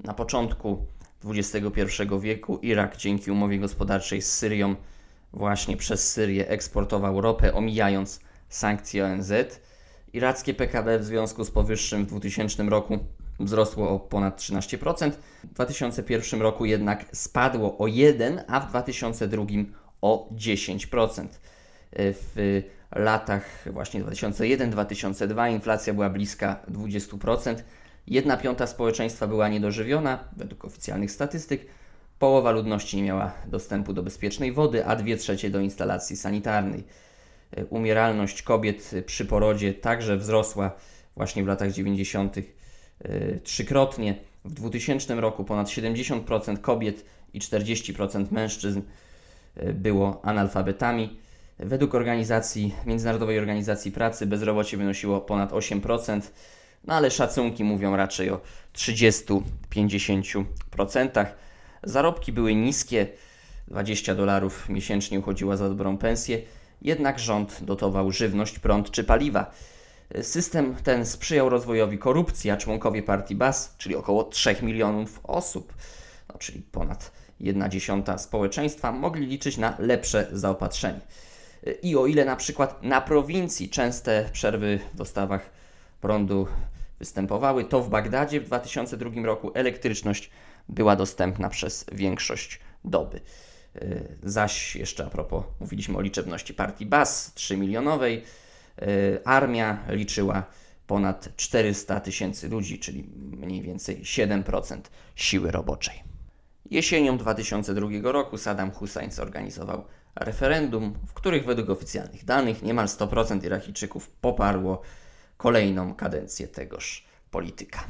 Na 0.05 0.15
początku 0.15 0.87
XXI 1.25 1.83
wieku 2.21 2.59
Irak 2.63 2.97
dzięki 2.97 3.31
umowie 3.31 3.59
gospodarczej 3.59 4.23
z 4.23 4.33
Syrią 4.33 4.77
właśnie 5.33 5.77
przez 5.77 6.13
Syrię 6.13 6.49
eksportował 6.49 7.21
ropę, 7.21 7.55
omijając 7.55 8.21
sankcje 8.49 9.05
ONZ. 9.05 9.33
Irackie 10.13 10.55
PKB 10.55 10.99
w 10.99 11.05
związku 11.05 11.45
z 11.45 11.51
powyższym 11.51 12.05
w 12.05 12.09
2000 12.09 12.63
roku 12.63 12.99
wzrosło 13.41 13.91
o 13.91 14.01
ponad 14.01 14.41
13%. 14.41 15.11
W 15.45 15.55
2001 15.55 16.43
roku 16.43 16.65
jednak 16.65 17.05
spadło 17.13 17.79
o 17.79 17.87
1, 17.87 18.45
a 18.49 18.61
w 18.61 18.69
2002 18.69 19.45
o 20.01 20.29
10%. 20.33 21.27
W 21.93 22.63
latach 22.91 23.65
właśnie 23.73 24.05
2001-2002 24.05 25.53
inflacja 25.53 25.95
była 25.95 26.11
bliska 26.11 26.61
20%. 26.71 27.55
Jedna 28.07 28.37
piąta 28.37 28.67
społeczeństwa 28.67 29.27
była 29.27 29.49
niedożywiona, 29.49 30.25
według 30.37 30.65
oficjalnych 30.65 31.11
statystyk. 31.11 31.67
Połowa 32.19 32.51
ludności 32.51 32.97
nie 32.97 33.03
miała 33.03 33.33
dostępu 33.47 33.93
do 33.93 34.03
bezpiecznej 34.03 34.53
wody, 34.53 34.87
a 34.87 34.97
dwie 34.97 35.17
trzecie 35.17 35.51
do 35.51 35.61
instalacji 35.61 36.17
sanitarnej. 36.17 36.85
Umieralność 37.71 38.43
kobiet 38.43 38.91
przy 39.07 39.25
porodzie 39.25 39.75
także 39.75 40.17
wzrosła 40.17 40.71
właśnie 41.17 41.45
w 41.45 41.47
latach 41.47 41.73
90. 41.73 42.37
trzykrotnie. 43.43 44.15
W 44.45 44.53
2000 44.53 45.15
roku 45.15 45.45
ponad 45.45 45.69
70% 45.69 46.61
kobiet 46.61 47.05
i 47.35 47.41
40% 47.41 48.33
mężczyzn 48.33 48.83
było 49.75 50.21
analfabetami. 50.25 51.19
Według 51.59 51.95
organizacji, 51.95 52.75
Międzynarodowej 52.87 53.39
Organizacji 53.39 53.93
Pracy 53.93 54.27
bezrobocie 54.27 54.77
wynosiło 54.77 55.21
ponad 55.21 55.53
8%, 55.53 56.21
no 56.85 56.95
ale 56.95 57.11
szacunki 57.11 57.65
mówią 57.65 57.97
raczej 57.97 58.31
o 58.31 58.41
30-50%. 58.75 61.27
Zarobki 61.83 62.33
były 62.33 62.55
niskie, 62.55 63.07
20 63.69 64.15
dolarów 64.15 64.69
miesięcznie 64.69 65.19
uchodziła 65.19 65.57
za 65.57 65.69
dobrą 65.69 65.99
pensję, 65.99 66.43
jednak 66.83 67.19
rząd 67.19 67.59
dotował 67.63 68.13
żywność, 68.13 68.59
prąd 68.59 68.91
czy 68.91 69.05
paliwa. 69.05 69.51
System 70.23 70.77
ten 70.85 71.07
sprzyjał 71.07 71.49
rozwojowi 71.49 71.99
korupcji, 71.99 72.51
a 72.51 72.57
członkowie 72.57 73.03
partii 73.03 73.35
BAS, 73.35 73.75
czyli 73.79 73.97
około 73.97 74.25
3 74.25 74.57
milionów 74.63 75.21
osób, 75.25 75.75
no, 76.29 76.39
czyli 76.39 76.61
ponad 76.61 77.13
1 77.41 77.71
dziesiąta 77.71 78.19
społeczeństwa, 78.19 78.93
mogli 78.93 79.27
liczyć 79.27 79.57
na 79.57 79.77
lepsze 79.79 80.29
zaopatrzenie. 80.33 81.01
I 81.83 81.97
o 81.97 82.07
ile 82.07 82.25
na 82.25 82.37
przykład 82.37 82.83
na 82.83 83.01
prowincji 83.01 83.69
częste 83.69 84.29
przerwy 84.33 84.79
w 84.95 84.97
dostawach 84.97 85.51
prądu 86.01 86.47
występowały, 86.99 87.65
to 87.65 87.83
w 87.83 87.89
Bagdadzie 87.89 88.41
w 88.41 88.45
2002 88.45 89.11
roku 89.23 89.51
elektryczność 89.55 90.31
była 90.69 90.97
dostępna 90.97 91.49
przez 91.49 91.85
większość 91.93 92.61
doby. 92.85 93.21
Y, 93.77 94.17
zaś 94.23 94.77
jeszcze 94.77 95.07
a 95.07 95.11
propos, 95.11 95.45
mówiliśmy 95.61 95.99
o 95.99 96.01
liczebności 96.01 96.55
partii 96.55 96.87
BAS 96.87 97.35
3 97.35 97.57
milionowej, 97.57 98.25
y, 98.83 99.21
armia 99.25 99.79
liczyła 99.89 100.45
ponad 100.87 101.29
400 101.37 102.01
tysięcy 102.01 102.49
ludzi, 102.49 102.79
czyli 102.79 103.05
mniej 103.17 103.63
więcej 103.63 104.05
7% 104.05 104.91
siły 105.15 105.51
roboczej. 105.51 106.03
Jesienią 106.71 107.19
2002 107.19 108.13
roku 108.13 108.39
Saddam 108.39 108.71
Hussein 108.71 109.11
zorganizował 109.11 109.85
referendum, 110.21 110.95
w 111.07 111.13
których 111.13 111.45
według 111.45 111.71
oficjalnych 111.71 112.25
danych 112.25 112.63
niemal 112.63 112.87
100% 112.87 113.45
Irakijczyków 113.45 114.09
poparło 114.09 114.83
kolejną 115.37 115.95
kadencję 115.95 116.49
tegoż 116.49 117.05
polityka. 117.31 117.85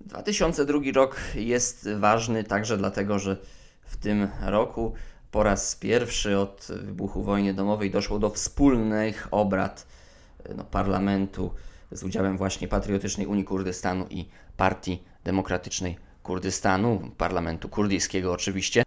2002 0.00 0.78
rok 0.94 1.20
jest 1.34 1.88
ważny 1.98 2.44
także 2.44 2.76
dlatego, 2.76 3.18
że 3.18 3.36
w 3.82 3.96
tym 3.96 4.28
roku 4.42 4.92
po 5.30 5.42
raz 5.42 5.76
pierwszy 5.76 6.38
od 6.38 6.66
wybuchu 6.82 7.22
wojny 7.22 7.54
domowej 7.54 7.90
doszło 7.90 8.18
do 8.18 8.30
wspólnych 8.30 9.28
obrad 9.30 9.86
no, 10.56 10.64
parlamentu 10.64 11.50
z 11.92 12.02
udziałem 12.02 12.36
właśnie 12.36 12.68
Patriotycznej 12.68 13.26
Unii 13.26 13.44
Kurdystanu 13.44 14.06
i 14.10 14.28
Partii 14.56 15.02
Demokratycznej 15.24 15.98
Kurdystanu, 16.22 17.10
parlamentu 17.18 17.68
kurdyjskiego 17.68 18.32
oczywiście. 18.32 18.82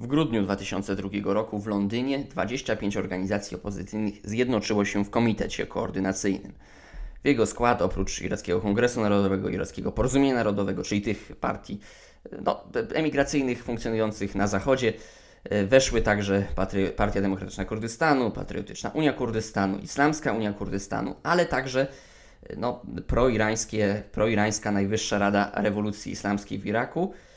W 0.00 0.06
grudniu 0.06 0.42
2002 0.42 1.08
roku 1.24 1.58
w 1.58 1.66
Londynie 1.66 2.18
25 2.18 2.96
organizacji 2.96 3.56
opozycyjnych 3.56 4.14
zjednoczyło 4.24 4.84
się 4.84 5.04
w 5.04 5.10
komitecie 5.10 5.66
koordynacyjnym. 5.66 6.52
W 7.24 7.26
jego 7.26 7.46
skład, 7.46 7.82
oprócz 7.82 8.22
Irackiego 8.22 8.60
Kongresu 8.60 9.00
Narodowego, 9.00 9.48
Irackiego 9.48 9.92
Porozumienia 9.92 10.34
Narodowego, 10.34 10.82
czyli 10.82 11.02
tych 11.02 11.32
partii 11.40 11.80
no, 12.44 12.64
emigracyjnych 12.94 13.64
funkcjonujących 13.64 14.34
na 14.34 14.46
Zachodzie, 14.46 14.92
weszły 15.66 16.02
także 16.02 16.44
Partia 16.96 17.20
Demokratyczna 17.20 17.64
Kurdystanu, 17.64 18.30
Patriotyczna 18.30 18.90
Unia 18.90 19.12
Kurdystanu, 19.12 19.78
Islamska 19.78 20.32
Unia 20.32 20.52
Kurdystanu, 20.52 21.14
ale 21.22 21.46
także 21.46 21.86
no, 22.56 22.82
proirańskie, 23.06 24.02
proirańska 24.12 24.72
Najwyższa 24.72 25.18
Rada 25.18 25.52
Rewolucji 25.54 26.12
Islamskiej 26.12 26.58
w 26.58 26.66
Iraku, 26.66 27.12
E, 27.12 27.29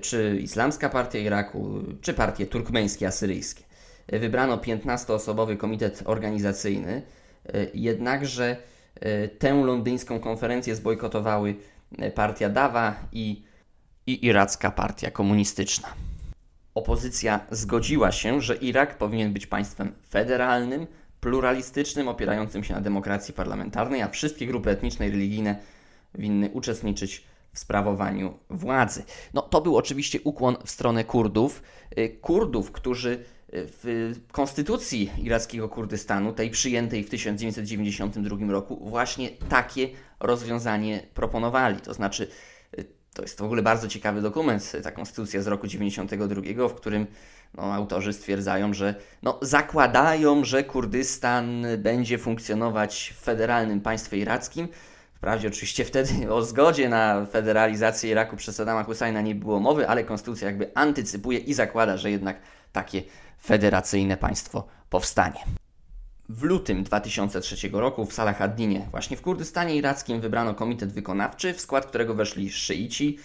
czy 0.00 0.38
Islamska 0.42 0.88
Partia 0.88 1.18
Iraku, 1.18 1.82
czy 2.00 2.14
partie 2.14 2.46
turkmeńskie, 2.46 3.06
asyryjskie. 3.06 3.64
E, 4.06 4.18
wybrano 4.18 4.56
15-osobowy 4.56 5.56
komitet 5.56 6.02
organizacyjny, 6.04 7.02
e, 7.46 7.66
jednakże 7.74 8.56
tę 9.38 9.54
londyńską 9.54 10.20
konferencję 10.20 10.74
zbojkotowały 10.74 11.54
partia 12.14 12.48
Dawa 12.48 12.94
i, 13.12 13.42
i 14.06 14.26
iracka 14.26 14.70
partia 14.70 15.10
komunistyczna. 15.10 15.88
Opozycja 16.74 17.40
zgodziła 17.50 18.12
się, 18.12 18.40
że 18.40 18.56
Irak 18.56 18.98
powinien 18.98 19.32
być 19.32 19.46
państwem 19.46 19.92
federalnym, 20.08 20.86
pluralistycznym, 21.20 22.08
opierającym 22.08 22.64
się 22.64 22.74
na 22.74 22.80
demokracji 22.80 23.34
parlamentarnej, 23.34 24.02
a 24.02 24.08
wszystkie 24.08 24.46
grupy 24.46 24.70
etniczne 24.70 25.08
i 25.08 25.10
religijne 25.10 25.56
winny 26.14 26.50
uczestniczyć 26.52 27.24
w 27.56 27.58
sprawowaniu 27.58 28.38
władzy. 28.50 29.04
No 29.34 29.42
to 29.42 29.60
był 29.60 29.76
oczywiście 29.76 30.20
ukłon 30.24 30.56
w 30.64 30.70
stronę 30.70 31.04
Kurdów. 31.04 31.62
Y, 31.98 32.18
Kurdów, 32.20 32.72
którzy 32.72 33.10
y, 33.10 33.18
w 33.54 34.16
konstytucji 34.32 35.10
irackiego 35.18 35.68
Kurdystanu, 35.68 36.32
tej 36.32 36.50
przyjętej 36.50 37.04
w 37.04 37.10
1992 37.10 38.52
roku, 38.52 38.88
właśnie 38.88 39.30
takie 39.30 39.88
rozwiązanie 40.20 41.06
proponowali. 41.14 41.80
To 41.80 41.94
znaczy, 41.94 42.28
y, 42.78 42.84
to 43.14 43.22
jest 43.22 43.38
w 43.38 43.44
ogóle 43.44 43.62
bardzo 43.62 43.88
ciekawy 43.88 44.22
dokument, 44.22 44.72
ta 44.82 44.90
konstytucja 44.90 45.42
z 45.42 45.46
roku 45.46 45.66
92, 45.66 46.68
w 46.68 46.74
którym 46.74 47.06
no, 47.54 47.62
autorzy 47.62 48.12
stwierdzają, 48.12 48.74
że 48.74 48.94
no, 49.22 49.38
zakładają, 49.42 50.44
że 50.44 50.64
Kurdystan 50.64 51.66
będzie 51.78 52.18
funkcjonować 52.18 53.14
w 53.16 53.24
federalnym 53.24 53.80
państwie 53.80 54.18
irackim, 54.18 54.68
Wprawdzie 55.16 55.48
oczywiście 55.48 55.84
wtedy 55.84 56.10
o 56.34 56.42
zgodzie 56.42 56.88
na 56.88 57.26
federalizację 57.26 58.10
Iraku 58.10 58.36
przez 58.36 58.56
Saddama 58.56 58.84
Husajna 58.84 59.20
nie 59.20 59.34
było 59.34 59.60
mowy, 59.60 59.88
ale 59.88 60.04
konstytucja 60.04 60.46
jakby 60.46 60.70
antycypuje 60.74 61.38
i 61.38 61.54
zakłada, 61.54 61.96
że 61.96 62.10
jednak 62.10 62.36
takie 62.72 63.02
federacyjne 63.42 64.16
państwo 64.16 64.66
powstanie. 64.90 65.40
W 66.28 66.42
lutym 66.42 66.84
2003 66.84 67.68
roku 67.72 68.06
w 68.06 68.12
Salah 68.12 68.38
właśnie 68.90 69.16
w 69.16 69.22
Kurdystanie 69.22 69.76
irackim, 69.76 70.20
wybrano 70.20 70.54
komitet 70.54 70.92
wykonawczy, 70.92 71.54
w 71.54 71.60
skład 71.60 71.86
którego 71.86 72.14
weszli 72.14 72.50
szyici, 72.50 73.18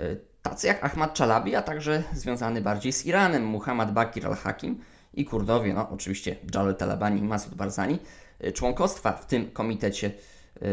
y, 0.00 0.20
tacy 0.42 0.66
jak 0.66 0.84
Ahmad 0.84 1.18
Chalabi, 1.18 1.56
a 1.56 1.62
także 1.62 2.02
związany 2.12 2.60
bardziej 2.60 2.92
z 2.92 3.06
Iranem 3.06 3.46
Muhammad 3.46 3.92
Bakir 3.92 4.26
al-Hakim 4.26 4.80
i 5.14 5.24
Kurdowie, 5.24 5.74
no 5.74 5.90
oczywiście 5.90 6.36
Jalal 6.54 6.76
Talabani 6.76 7.20
i 7.20 7.24
Masud 7.24 7.54
Barzani. 7.54 7.98
Y, 8.44 8.52
członkostwa 8.52 9.12
w 9.12 9.26
tym 9.26 9.50
komitecie 9.50 10.10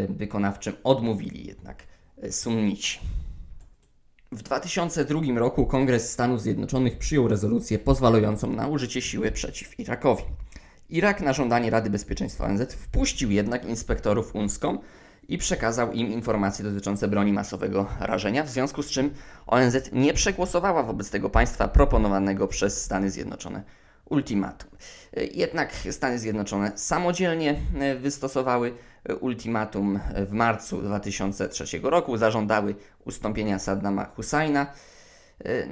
wykonawczym 0.10 0.74
odmówili 0.84 1.48
jednak 1.48 1.84
sunnici. 2.30 3.00
W 4.32 4.44
2002 4.44 5.22
roku 5.36 5.65
Kongres 5.65 6.12
Stanów 6.12 6.41
Zjednoczonych 6.41 6.98
przyjął 6.98 7.28
rezolucję 7.28 7.80
pozwalającą 7.80 8.54
na 8.54 8.67
użycie 8.67 9.02
siły 9.02 9.32
przeciw 9.32 9.80
Irakowi. 9.80 10.24
Irak 10.89 11.22
na 11.22 11.34
żądanie 11.34 11.70
Rady 11.70 11.89
Bezpieczeństwa 11.89 12.46
ONZ 12.46 12.74
wpuścił 12.74 13.32
jednak 13.32 13.65
inspektorów 13.65 14.36
UNSCOM 14.36 14.80
i 15.28 15.38
przekazał 15.38 15.91
im 15.91 16.08
informacje 16.12 16.65
dotyczące 16.65 17.08
broni 17.08 17.34
masowego 17.34 17.88
rażenia, 18.00 18.44
w 18.44 18.50
związku 18.50 18.84
z 18.84 18.89
czym 18.89 19.13
ONZ 19.48 19.78
nie 19.94 20.13
przegłosowała 20.13 20.84
wobec 20.84 21.10
tego 21.10 21.30
państwa 21.30 21.67
proponowanego 21.67 22.48
przez 22.48 22.84
Stany 22.84 23.12
Zjednoczone 23.12 23.63
ultimatum. 24.12 24.69
Jednak 25.34 25.74
Stany 25.91 26.19
Zjednoczone 26.19 26.71
samodzielnie 26.76 27.56
wystosowały 28.00 28.74
ultimatum 29.19 30.00
w 30.15 30.32
marcu 30.32 30.82
2003 30.82 31.80
roku, 31.84 32.17
zażądały 32.17 32.76
ustąpienia 33.06 33.60
Saddama 33.60 34.06
Husajna, 34.06 34.74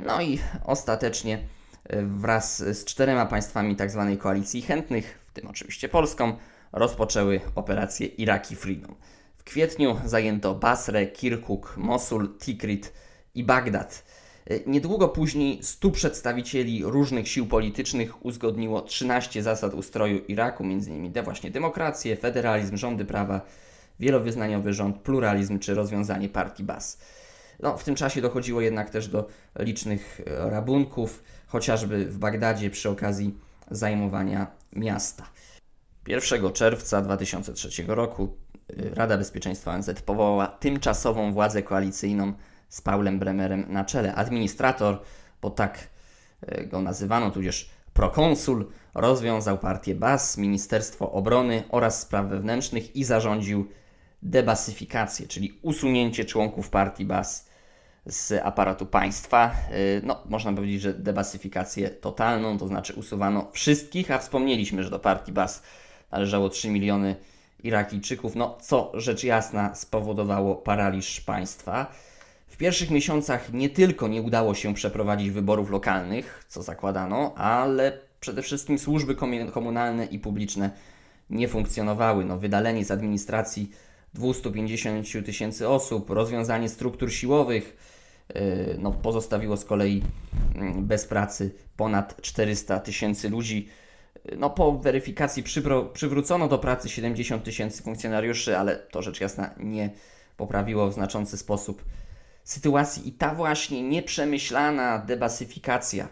no 0.06 0.22
i 0.22 0.40
ostatecznie 0.66 1.40
wraz 2.04 2.58
z 2.58 2.86
czterema 2.86 3.26
państwami 3.26 3.76
tzw. 3.76 4.08
Tak 4.10 4.20
koalicji 4.20 4.62
chętnych, 4.62 5.20
w 5.28 5.34
tym 5.34 5.48
oczywiście 5.48 5.90
Polską, 5.90 6.38
rozpoczęły 6.72 7.42
operację 7.56 8.08
Iraki 8.08 8.56
Freedom. 8.56 8.96
W 9.38 9.44
kwietniu 9.44 9.98
zajęto 10.06 10.56
Basrę, 10.56 11.08
Kirkuk, 11.08 11.74
Mosul, 11.78 12.38
Tikrit 12.38 12.94
i 13.36 13.44
Bagdad. 13.44 14.06
Niedługo 14.68 15.10
później 15.10 15.64
100 15.64 15.92
przedstawicieli 15.92 16.84
różnych 16.84 17.28
sił 17.28 17.48
politycznych 17.48 18.26
uzgodniło 18.26 18.82
13 18.82 19.44
zasad 19.44 19.74
ustroju 19.74 20.26
Iraku, 20.28 20.64
m.in. 20.64 21.14
właśnie 21.24 21.52
demokrację, 21.52 22.16
federalizm, 22.16 22.78
rządy 22.78 23.06
prawa, 23.06 23.42
wielowyznaniowy 24.00 24.74
rząd, 24.74 24.98
pluralizm 24.98 25.60
czy 25.60 25.74
rozwiązanie 25.74 26.30
partii 26.30 26.64
Bas. 26.64 27.00
No, 27.60 27.78
w 27.78 27.84
tym 27.84 27.96
czasie 27.96 28.22
dochodziło 28.22 28.62
jednak 28.62 28.90
też 28.90 29.08
do 29.08 29.28
licznych 29.60 30.22
rabunków, 30.26 31.24
chociażby 31.48 32.06
w 32.06 32.18
Bagdadzie 32.18 32.70
przy 32.70 32.90
okazji 32.90 33.36
zajmowania 33.72 34.48
miasta. 34.74 35.26
1 36.08 36.54
czerwca 36.54 37.02
2003 37.02 37.84
roku 37.88 38.38
y, 38.70 38.92
Rada 38.94 39.18
Bezpieczeństwa 39.18 39.74
ONZ 39.74 39.90
powołała 40.06 40.48
tymczasową 40.48 41.34
władzę 41.34 41.64
koalicyjną 41.64 42.34
z 42.70 42.82
Paulem 42.82 43.20
Bremerem 43.20 43.66
na 43.70 43.86
czele. 43.86 44.16
Administrator, 44.16 45.02
bo 45.42 45.50
tak 45.50 45.88
y, 46.52 46.68
go 46.68 46.82
nazywano, 46.82 47.32
tudzież 47.32 47.70
prokonsul, 47.94 48.66
rozwiązał 48.94 49.58
partię 49.58 49.96
BAS, 49.96 50.38
Ministerstwo 50.38 51.12
Obrony 51.12 51.64
oraz 51.70 52.02
Spraw 52.02 52.28
Wewnętrznych 52.28 52.96
i 52.96 53.04
zarządził 53.04 53.68
debasyfikację, 54.24 55.28
czyli 55.28 55.60
usunięcie 55.62 56.26
członków 56.26 56.70
partii 56.70 57.06
BAS 57.06 57.50
z 58.06 58.42
aparatu 58.44 58.86
państwa. 58.86 59.56
Y, 59.72 60.02
no, 60.04 60.24
można 60.26 60.54
powiedzieć, 60.54 60.82
że 60.82 60.94
debasyfikację 60.94 61.90
totalną, 61.90 62.58
to 62.58 62.68
znaczy 62.68 62.94
usuwano 62.94 63.48
wszystkich, 63.52 64.12
a 64.12 64.18
wspomnieliśmy, 64.18 64.84
że 64.84 64.90
do 64.90 65.00
partii 65.00 65.32
BAS 65.32 65.64
należało 66.12 66.50
3 66.50 66.70
miliony 66.70 67.16
Irakijczyków, 67.64 68.36
no 68.36 68.58
co 68.62 68.92
rzecz 68.94 69.24
jasna 69.24 69.76
spowodowało 69.76 70.56
paraliż 70.56 71.22
państwa. 71.22 71.92
Pierwszych 72.60 72.90
miesiącach 72.90 73.54
nie 73.54 73.70
tylko 73.70 74.08
nie 74.08 74.22
udało 74.22 74.56
się 74.56 74.74
przeprowadzić 74.74 75.32
wyborów 75.32 75.70
lokalnych, 75.70 76.46
co 76.48 76.64
zakładano, 76.64 77.34
ale 77.36 77.98
przede 78.20 78.42
wszystkim 78.42 78.80
służby 78.80 79.16
komunalne 79.52 80.06
i 80.06 80.20
publiczne 80.20 80.70
nie 81.30 81.48
funkcjonowały. 81.48 82.26
No, 82.26 82.38
wydalenie 82.38 82.86
z 82.86 82.92
administracji 82.92 83.72
250 84.14 85.26
tysięcy 85.26 85.68
osób, 85.68 86.10
rozwiązanie 86.10 86.70
struktur 86.70 87.12
siłowych, 87.12 87.78
Y, 88.36 88.76
no, 88.80 88.92
pozostawiło 88.92 89.58
z 89.58 89.66
kolei 89.66 90.04
mm, 90.56 90.86
bez 90.86 91.06
pracy 91.06 91.52
ponad 91.78 92.22
400 92.22 92.80
tysięcy 92.80 93.30
ludzi. 93.30 93.70
Y, 94.32 94.38
no, 94.38 94.50
po 94.50 94.72
weryfikacji 94.72 95.44
przywrócono 95.94 96.48
do 96.48 96.60
pracy 96.60 96.90
70 96.90 97.44
tysięcy 97.44 97.84
funkcjonariuszy, 97.84 98.58
ale 98.58 98.76
to 98.76 99.02
rzecz 99.02 99.22
jasna 99.22 99.50
nie 99.58 99.90
poprawiło 100.38 100.88
w 100.90 100.94
znaczący 100.94 101.38
sposób 101.38 101.84
sytuacji 102.50 103.08
i 103.08 103.12
ta 103.12 103.36
właśnie 103.36 103.84
nieprzemyślana 103.84 104.98
debasyfikacja 104.98 106.08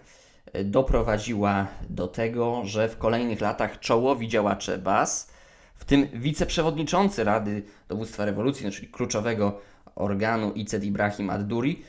y, 0.56 0.63
doprowadziła 0.63 1.67
do 1.89 2.08
tego, 2.08 2.62
że 2.65 2.89
w 2.89 2.97
kolejnych 2.97 3.41
latach 3.41 3.80
czołowi 3.80 4.28
działacze 4.28 4.78
BAS, 4.78 5.30
w 5.76 5.86
tym 5.86 6.08
wiceprzewodniczący 6.13 7.23
Rady 7.23 7.63
Dowództwa 7.88 8.26
Rewolucji, 8.26 8.65
no, 8.65 8.71
czyli 8.71 8.88
kluczowego 8.88 9.62
organu 9.95 10.52
Iced 10.54 10.84
Ibrahim 10.84 11.30
ad-Duri, 11.30 11.84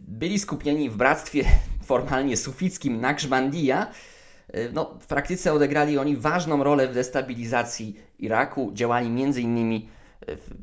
byli 0.00 0.38
skupieni 0.38 0.90
w 0.90 0.96
bractwie 0.96 1.44
formalnie 1.90 2.36
sufickim 2.36 3.00
Naqshbandiya. 3.00 3.86
No, 4.72 4.98
w 5.00 5.06
praktyce 5.06 5.52
odegrali 5.52 5.98
oni 5.98 6.16
ważną 6.16 6.64
rolę 6.64 6.88
w 6.88 6.94
destabilizacji 6.94 7.96
Iraku, 8.18 8.70
działali 8.74 9.06
m.in. 9.06 9.88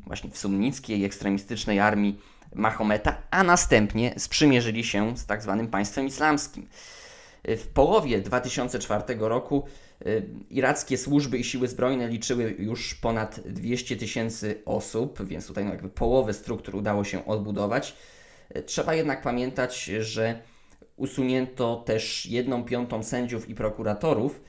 właśnie 0.06 0.30
w 0.30 0.38
sunnickiej, 0.38 1.04
ekstremistycznej 1.04 1.80
armii 1.80 2.20
Mahometa, 2.54 3.16
a 3.30 3.42
następnie 3.42 4.14
sprzymierzyli 4.18 4.84
się 4.84 5.16
z 5.16 5.26
tak 5.26 5.42
zwanym 5.42 5.68
państwem 5.68 6.06
islamskim. 6.06 6.68
W 7.44 7.66
połowie 7.66 8.20
2004 8.20 9.02
roku 9.18 9.64
y, 10.06 10.26
irackie 10.50 10.98
służby 10.98 11.38
i 11.38 11.44
siły 11.44 11.68
zbrojne 11.68 12.08
liczyły 12.08 12.54
już 12.58 12.94
ponad 12.94 13.40
200 13.40 13.96
tysięcy 13.96 14.62
osób, 14.64 15.24
więc 15.24 15.46
tutaj 15.46 15.64
no 15.64 15.70
jakby 15.70 15.88
połowę 15.88 16.34
struktur 16.34 16.76
udało 16.76 17.04
się 17.04 17.26
odbudować. 17.26 17.96
Trzeba 18.66 18.94
jednak 18.94 19.22
pamiętać, 19.22 19.84
że 19.84 20.40
usunięto 20.96 21.82
też 21.86 22.26
jedną 22.26 22.64
piątą 22.64 23.02
sędziów 23.02 23.48
i 23.48 23.54
prokuratorów. 23.54 24.40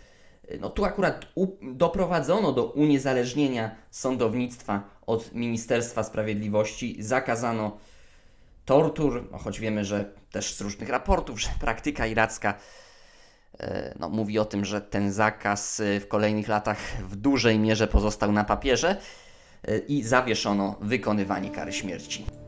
No 0.59 0.69
tu 0.69 0.85
akurat 0.85 1.25
doprowadzono 1.61 2.51
do 2.51 2.65
uniezależnienia 2.65 3.75
sądownictwa 3.91 5.00
od 5.07 5.33
Ministerstwa 5.33 6.03
Sprawiedliwości, 6.03 7.03
zakazano 7.03 7.77
tortur, 8.65 9.27
no 9.31 9.37
choć 9.37 9.59
wiemy, 9.59 9.85
że 9.85 10.13
też 10.31 10.53
z 10.53 10.61
różnych 10.61 10.89
raportów, 10.89 11.41
że 11.41 11.49
praktyka 11.59 12.07
iracka 12.07 12.53
e, 13.59 13.95
no, 13.99 14.09
mówi 14.09 14.39
o 14.39 14.45
tym, 14.45 14.65
że 14.65 14.81
ten 14.81 15.11
zakaz 15.11 15.81
w 16.01 16.07
kolejnych 16.07 16.47
latach 16.47 16.77
w 17.09 17.15
dużej 17.15 17.59
mierze 17.59 17.87
pozostał 17.87 18.31
na 18.31 18.43
papierze 18.43 18.97
e, 19.67 19.77
i 19.77 20.03
zawieszono 20.03 20.75
wykonywanie 20.81 21.49
kary 21.49 21.73
śmierci. 21.73 22.40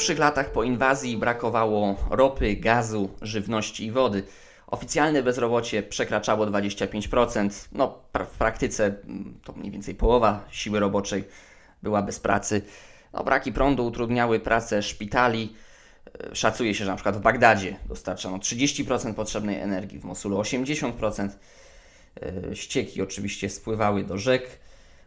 Pierwszych 0.00 0.18
latach 0.18 0.52
po 0.52 0.62
inwazji 0.62 1.16
brakowało 1.16 1.96
ropy, 2.10 2.56
gazu, 2.56 3.10
żywności 3.22 3.86
i 3.86 3.90
wody. 3.90 4.22
Oficjalne 4.66 5.22
bezrobocie 5.22 5.82
przekraczało 5.82 6.46
25%. 6.46 7.68
No, 7.72 7.98
w 8.14 8.38
praktyce 8.38 8.84
mm, 8.84 9.40
to 9.44 9.52
mniej 9.52 9.70
więcej 9.70 9.94
połowa 9.94 10.44
siły 10.50 10.80
roboczej 10.80 11.24
była 11.82 12.02
bez 12.02 12.20
pracy. 12.20 12.62
No, 13.12 13.24
braki 13.24 13.52
prądu 13.52 13.86
utrudniały 13.86 14.40
pracę 14.40 14.82
szpitali. 14.82 15.54
E, 16.30 16.34
szacuje 16.36 16.74
się, 16.74 16.84
że 16.84 16.94
przykład 16.94 17.16
w 17.16 17.20
Bagdadzie 17.20 17.76
dostarczano 17.88 18.38
30% 18.38 19.14
potrzebnej 19.14 19.60
energii, 19.60 19.98
w 19.98 20.04
Mosulu 20.04 20.38
80%. 20.38 21.28
E, 22.50 22.56
ścieki 22.56 23.02
oczywiście 23.02 23.50
spływały 23.50 24.04
do 24.04 24.18
rzek. 24.18 24.58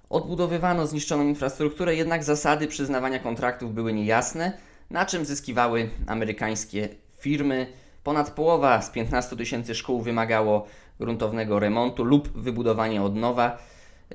Odbudowywano 0.09 0.87
zniszczoną 0.87 1.23
infrastrukturę, 1.23 1.95
jednak 1.95 2.23
zasady 2.23 2.67
przyznawania 2.67 3.19
kontraktów 3.19 3.73
były 3.73 3.93
niejasne 3.93 4.72
na 4.89 5.05
czym 5.05 5.25
zyskiwały 5.25 5.89
amerykańskie 6.07 6.89
firmy. 7.19 7.67
Ponad 8.03 8.31
połowa 8.31 8.81
z 8.81 8.89
15 8.89 9.35
tysięcy 9.35 9.75
szkół 9.75 10.01
wymagało 10.01 10.67
gruntownego 10.99 11.59
remontu 11.59 12.03
lub 12.03 12.41
wybudowania 12.41 13.03
od 13.03 13.15
nowa. 13.15 13.57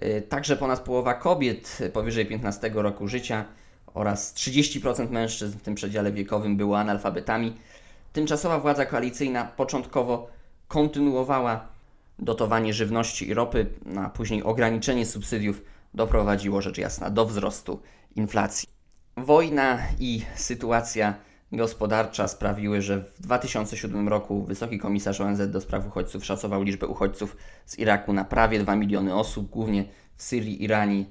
Y, 0.03 0.23
także 0.29 0.57
ponad 0.57 0.81
połowa 0.81 1.15
kobiet 1.15 1.79
powyżej 1.93 2.27
15 2.27 2.71
roku 2.75 3.09
życia 3.09 3.45
oraz 3.95 4.35
30% 4.35 5.11
mężczyzn 5.11 5.59
w 5.59 5.63
tym 5.63 5.75
przedziale 5.75 6.13
wiekowym 6.13 6.57
było 6.57 6.79
analfabetami. 6.79 7.57
Tymczasowa 8.13 8.59
władza 8.59 8.87
koalicyjna 8.87 9.45
początkowo 9.45 10.29
kontynuowała 10.69 11.67
dotowanie 12.19 12.75
żywności 12.75 13.29
i 13.29 13.35
ropy, 13.35 13.67
no 13.87 14.01
a 14.01 14.11
później 14.11 14.43
ograniczenie 14.43 15.07
subsydiów 15.07 15.63
doprowadziło 15.95 16.63
rzecz 16.63 16.79
jasna 16.79 17.11
do 17.11 17.27
wzrostu 17.27 17.83
inflacji. 18.17 18.78
Wojna 19.25 19.79
i 20.01 20.23
sytuacja 20.35 21.15
gospodarcza 21.53 22.29
sprawiły, 22.29 22.83
że 22.83 23.01
w 23.01 23.21
2007 23.21 24.09
roku 24.09 24.45
Wysoki 24.45 24.79
Komisarz 24.79 25.21
ONZ 25.21 25.51
do 25.51 25.61
spraw 25.61 25.87
uchodźców 25.87 26.25
szacował 26.25 26.63
liczbę 26.63 26.87
uchodźców 26.87 27.37
z 27.67 27.79
Iraku 27.79 28.13
na 28.13 28.25
prawie 28.25 28.59
2 28.59 28.77
miliony 28.77 29.15
osób, 29.15 29.51
głównie 29.51 29.85
w 30.17 30.23
Syrii, 30.23 30.65
Iranie 30.65 31.05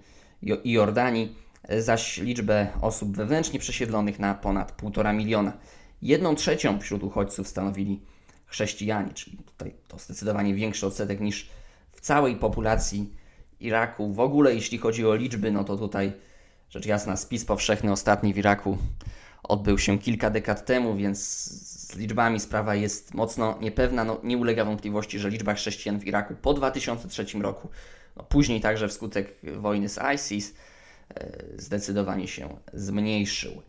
i 0.64 0.72
Jordanii, 0.72 1.36
zaś 1.80 2.18
liczbę 2.18 2.68
osób 2.82 3.18
wewnętrznie 3.18 3.60
przesiedlonych 3.60 4.20
na 4.20 4.34
ponad 4.34 4.82
1,5 4.82 5.16
miliona. 5.16 5.54
Jedną 6.02 6.36
trzecią 6.36 6.80
wśród 6.80 7.04
uchodźców 7.04 7.48
stanowili 7.48 8.02
chrześcijanie, 8.46 9.14
czyli 9.14 9.38
tutaj 9.38 9.76
to 9.88 10.00
zdecydowanie 10.00 10.56
większy 10.56 10.88
odsetek 10.88 11.20
niż 11.20 11.50
w 11.92 12.02
całej 12.02 12.36
populacji 12.36 13.14
Iraku. 13.60 14.14
W 14.14 14.20
ogóle 14.20 14.56
jeśli 14.56 14.78
chodzi 14.78 15.08
o 15.08 15.16
liczby, 15.16 15.52
no 15.52 15.64
to 15.64 15.78
tutaj 15.78 16.14
rzecz 16.70 16.86
jasna 16.86 17.18
spis 17.18 17.46
powszechny 17.46 17.92
ostatni 17.92 18.34
w 18.34 18.38
Iraku 18.38 18.78
odbył 19.44 19.78
się 19.78 20.00
kilka 20.00 20.30
dekad 20.30 20.66
temu, 20.66 20.96
więc 20.96 21.20
z 21.88 21.96
liczbami 21.96 22.40
sprawa 22.40 22.76
jest 22.76 23.14
mocno 23.14 23.58
niepewna. 23.62 24.04
No, 24.04 24.20
nie 24.24 24.38
ulega 24.38 24.66
wątpliwości, 24.66 25.20
że 25.20 25.30
liczba 25.30 25.54
chrześcijan 25.54 26.00
w 26.00 26.08
Iraku 26.08 26.36
po 26.42 26.54
2003 26.54 27.26
roku, 27.40 27.70
no, 28.16 28.24
później 28.24 28.62
także 28.62 28.88
wskutek 28.88 29.36
wojny 29.44 29.90
z 29.90 30.00
ISIS, 30.16 30.54
e, 31.16 31.30
zdecydowanie 31.58 32.28
się 32.28 32.58
zmniejszył. 32.74 33.62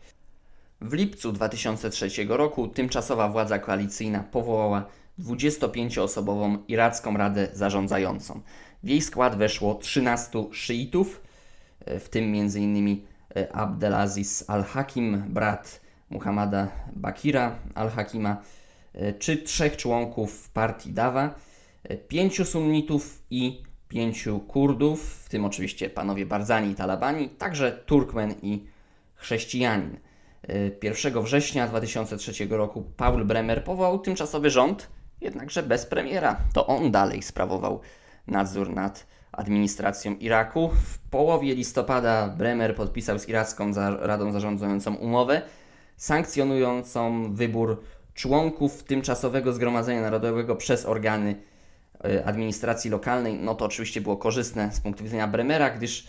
W 0.81 0.93
lipcu 0.93 1.33
2003 1.33 2.09
roku 2.29 2.69
tymczasowa 2.69 3.29
władza 3.29 3.59
koalicyjna 3.59 4.21
powołała 4.21 4.89
25-osobową 5.19 6.59
iracką 6.69 7.17
radę 7.17 7.49
zarządzającą. 7.53 8.41
W 8.83 8.89
jej 8.89 9.03
skład 9.03 9.39
weszło 9.39 9.75
13 9.75 10.45
szyitów, 10.53 11.21
w 12.01 12.09
tym 12.09 12.25
m.in. 12.25 13.07
E, 13.37 13.53
Abdelaziz 13.53 14.45
al-Hakim, 14.51 15.25
brat 15.29 15.81
Muhammada 16.11 16.69
Bakira 16.93 17.59
al-Hakima, 17.75 18.43
e, 18.95 19.13
czy 19.13 19.37
trzech 19.37 19.77
członków 19.77 20.51
partii 20.51 20.93
Dawa, 20.93 21.35
pięciu 22.09 22.45
sunnitów 22.45 23.23
i 23.31 23.63
pięciu 23.89 24.41
Kurdów, 24.41 25.25
w 25.25 25.29
tym 25.29 25.45
oczywiście 25.45 25.91
panowie 25.91 26.27
Barzani 26.27 26.71
i 26.71 26.75
Talabani, 26.75 27.29
także 27.29 27.73
Turkmen 27.73 28.35
i 28.43 28.65
chrześcijanin. 29.15 29.97
1 30.83 31.23
września 31.23 31.69
2003 31.69 32.47
roku 32.51 32.85
Paul 32.97 33.25
Bremer 33.25 33.65
powołał 33.65 33.99
tymczasowy 33.99 34.51
rząd, 34.51 34.89
jednakże 35.21 35.63
bez 35.63 35.87
premiera. 35.87 36.37
To 36.53 36.67
on 36.67 36.91
dalej 36.91 37.23
sprawował 37.23 37.81
nadzór 38.27 38.71
nad 38.71 39.07
administracją 39.39 40.15
Iraku. 40.15 40.69
W 40.69 40.99
połowie 40.99 41.55
listopada 41.55 42.29
Bremer 42.29 42.75
podpisał 42.77 43.19
z 43.19 43.29
iracką 43.29 43.73
Radą 44.01 44.33
Zarządzającą 44.33 44.95
umowę 44.95 45.43
sankcjonującą 45.97 47.33
wybór 47.35 47.83
członków 48.15 48.83
tymczasowego 48.83 49.53
Zgromadzenia 49.53 50.01
Narodowego 50.01 50.57
przez 50.57 50.87
organy 50.87 51.35
e, 52.05 52.25
administracji 52.25 52.91
lokalnej. 52.91 53.39
No 53.39 53.55
to 53.55 53.65
oczywiście 53.65 54.01
było 54.01 54.17
korzystne 54.17 54.73
z 54.73 54.81
punktu 54.81 55.05
widzenia 55.05 55.29
Bremera, 55.29 55.71
gdyż 55.71 56.09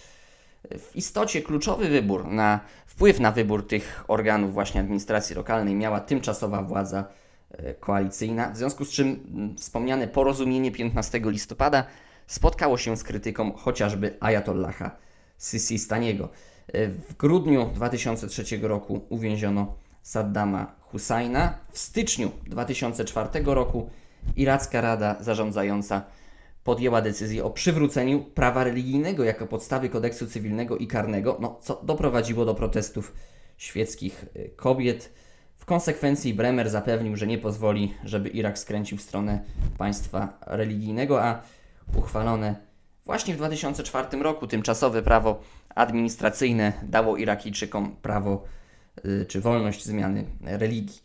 w 0.79 0.95
istocie 0.95 1.41
kluczowy 1.41 1.89
wybór 1.89 2.27
na 2.27 2.59
wpływ 2.85 3.19
na 3.19 3.31
wybór 3.31 3.67
tych 3.67 4.03
organów 4.07 4.53
właśnie 4.53 4.81
administracji 4.81 5.35
lokalnej 5.35 5.75
miała 5.75 5.99
tymczasowa 5.99 6.63
władza 6.63 7.05
e, 7.51 7.73
koalicyjna, 7.73 8.51
w 8.51 8.57
związku 8.57 8.85
z 8.85 8.91
czym 8.91 9.19
wspomniane 9.57 10.07
porozumienie 10.07 10.71
15 10.71 11.21
listopada 11.25 11.83
spotkało 12.29 12.77
się 12.77 12.97
z 12.97 13.03
krytyką 13.03 13.51
chociażby 13.51 14.17
Ayatollaha 14.19 14.91
Sistaniego. 15.37 16.29
E, 16.67 16.87
w 16.87 17.17
grudniu 17.17 17.69
2003 17.73 18.57
roku 18.61 19.05
uwięziono 19.09 19.75
Saddama 20.01 20.75
Husajna. 20.79 21.57
W 21.71 21.79
styczniu 21.79 22.31
2004 22.47 23.29
roku 23.45 23.89
Iracka 24.35 24.81
Rada 24.81 25.15
Zarządzająca 25.19 26.01
podjęła 26.63 27.01
decyzję 27.01 27.43
o 27.43 27.49
przywróceniu 27.49 28.23
prawa 28.23 28.63
religijnego 28.63 29.23
jako 29.23 29.47
podstawy 29.47 29.89
kodeksu 29.89 30.27
cywilnego 30.27 30.77
i 30.77 30.87
karnego, 30.87 31.37
no, 31.39 31.59
co 31.61 31.81
doprowadziło 31.83 32.45
do 32.45 32.55
protestów 32.55 33.13
świeckich 33.57 34.25
y, 34.35 34.51
kobiet. 34.55 35.13
W 35.57 35.65
konsekwencji 35.65 36.33
Bremer 36.33 36.69
zapewnił, 36.69 37.15
że 37.15 37.27
nie 37.27 37.37
pozwoli, 37.37 37.93
żeby 38.03 38.29
Irak 38.29 38.59
skręcił 38.59 38.97
w 38.97 39.01
stronę 39.01 39.43
państwa 39.77 40.39
religijnego, 40.47 41.23
a 41.23 41.41
uchwalone 41.95 42.55
właśnie 43.05 43.33
w 43.33 43.37
2004 43.37 44.17
roku 44.17 44.47
tymczasowe 44.47 45.01
prawo 45.01 45.41
administracyjne 45.75 46.73
dało 46.83 47.17
Irakijczykom 47.17 47.95
prawo 48.01 48.43
y, 49.05 49.25
czy 49.25 49.41
wolność 49.41 49.85
zmiany 49.85 50.25
religii. 50.41 51.01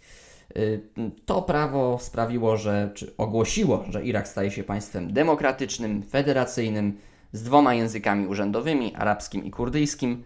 Y, 0.57 0.81
to 1.27 1.42
prawo 1.42 1.99
sprawiło, 2.01 2.57
że, 2.57 2.90
czy 2.94 3.16
ogłosiło, 3.16 3.85
że 3.88 4.05
Irak 4.05 4.29
staje 4.29 4.51
się 4.51 4.64
państwem 4.64 5.12
demokratycznym, 5.12 6.03
federacyjnym, 6.03 6.99
z 7.33 7.42
dwoma 7.42 7.75
językami 7.75 8.27
urzędowymi, 8.27 8.94
arabskim 8.94 9.44
i 9.44 9.51
kurdyjskim. 9.51 10.25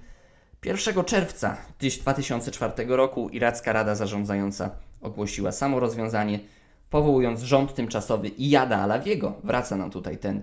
1 0.64 1.04
czerwca 1.04 1.56
2004 1.78 2.72
roku 2.86 3.28
Iracka 3.28 3.72
Rada 3.72 3.94
Zarządzająca 3.94 4.70
ogłosiła 5.00 5.52
samo 5.52 5.80
rozwiązanie, 5.80 6.38
powołując 6.90 7.42
rząd 7.42 7.74
tymczasowy 7.74 8.28
Iyada 8.28 8.78
Alawiego. 8.78 9.34
Wraca 9.44 9.76
nam 9.76 9.90
tutaj 9.90 10.18
ten 10.18 10.42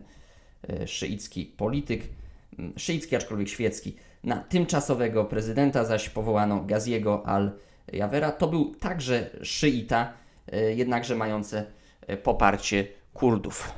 y, 0.70 0.88
szyicki 0.88 1.46
polityk, 1.46 2.04
szyicki 2.78 3.16
aczkolwiek 3.16 3.50
świecki. 3.50 3.96
Na 4.24 4.38
tymczasowego 4.38 5.26
prezydenta 5.26 5.86
zaś 5.86 6.10
powołano 6.10 6.64
Gaziego 6.64 7.28
al 7.28 7.52
Jawera 7.94 8.32
to 8.32 8.48
był 8.48 8.76
także 8.76 9.30
szyita, 9.44 10.14
e, 10.52 10.74
jednakże 10.74 11.16
mające 11.16 11.66
e, 12.08 12.18
poparcie 12.18 12.88
Kurdów. 13.14 13.72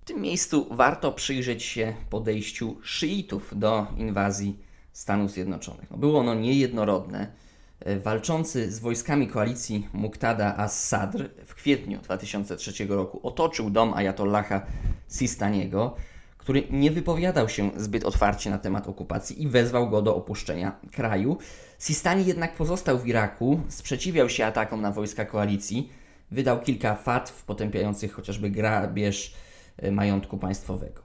W 0.00 0.04
tym 0.04 0.20
miejscu 0.20 0.66
warto 0.70 1.12
przyjrzeć 1.12 1.62
się 1.62 1.94
podejściu 2.10 2.76
szyitów 2.82 3.58
do 3.58 3.86
inwazji 3.96 4.58
Stanów 4.92 5.30
Zjednoczonych. 5.30 5.90
No 5.90 5.96
było 5.96 6.20
ono 6.20 6.34
niejednorodne. 6.34 7.32
E, 7.80 7.98
walczący 7.98 8.72
z 8.72 8.78
wojskami 8.78 9.28
koalicji 9.28 9.88
Muqtada 9.92 10.56
as-Sadr 10.56 11.28
w 11.46 11.54
kwietniu 11.54 11.98
2003 11.98 12.86
roku 12.86 13.20
otoczył 13.22 13.70
dom 13.70 13.94
Ayatollaha 13.94 14.62
Sistaniego, 15.08 15.94
który 16.38 16.62
nie 16.70 16.90
wypowiadał 16.90 17.48
się 17.48 17.70
zbyt 17.76 18.04
otwarcie 18.04 18.50
na 18.50 18.58
temat 18.58 18.88
okupacji 18.88 19.42
i 19.42 19.48
wezwał 19.48 19.90
go 19.90 20.02
do 20.02 20.16
opuszczenia 20.16 20.80
kraju. 20.92 21.38
Sistani 21.78 22.26
jednak 22.26 22.54
pozostał 22.54 22.98
w 22.98 23.06
Iraku, 23.06 23.60
sprzeciwiał 23.68 24.28
się 24.28 24.46
atakom 24.46 24.80
na 24.80 24.92
wojska 24.92 25.24
koalicji, 25.24 25.92
wydał 26.30 26.60
kilka 26.60 26.94
fatw 26.94 27.44
potępiających 27.44 28.12
chociażby 28.12 28.50
grabież 28.50 29.34
e, 29.76 29.90
majątku 29.90 30.38
państwowego. 30.38 31.02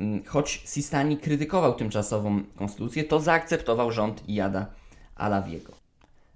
Mm, 0.00 0.24
choć 0.24 0.62
Sistani 0.64 1.18
krytykował 1.18 1.74
tymczasową 1.74 2.42
konstytucję, 2.56 3.04
to 3.04 3.20
zaakceptował 3.20 3.92
rząd 3.92 4.28
Iyada 4.28 4.66
Alawiego. 5.16 5.77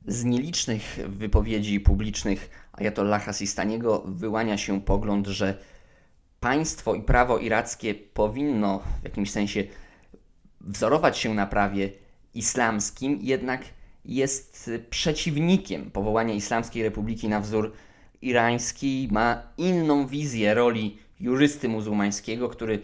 Z 0.07 0.25
nielicznych 0.25 0.99
wypowiedzi 1.09 1.81
publicznych 1.81 2.69
Ayatollaha 2.73 3.33
Sistaniego 3.33 4.03
wyłania 4.07 4.59
się 4.59 4.81
pogląd, 4.81 5.27
że 5.27 5.59
państwo 6.41 6.95
i 6.95 7.03
prawo 7.03 7.39
irackie 7.39 7.95
powinno 7.95 8.83
w 9.01 9.05
jakimś 9.05 9.31
sensie 9.31 9.65
wzorować 10.61 11.19
się 11.19 11.35
na 11.35 11.47
prawie 11.47 11.93
islamskim, 12.35 13.19
jednak 13.23 13.65
jest 14.05 14.71
przeciwnikiem 14.91 15.91
powołania 15.91 16.35
Islamskiej 16.35 16.83
Republiki 16.83 17.29
na 17.29 17.41
wzór 17.41 17.73
irański, 18.23 19.09
ma 19.11 19.43
inną 19.59 20.07
wizję 20.07 20.55
roli 20.55 20.99
jurysty 21.21 21.69
muzułmańskiego, 21.69 22.49
który 22.49 22.83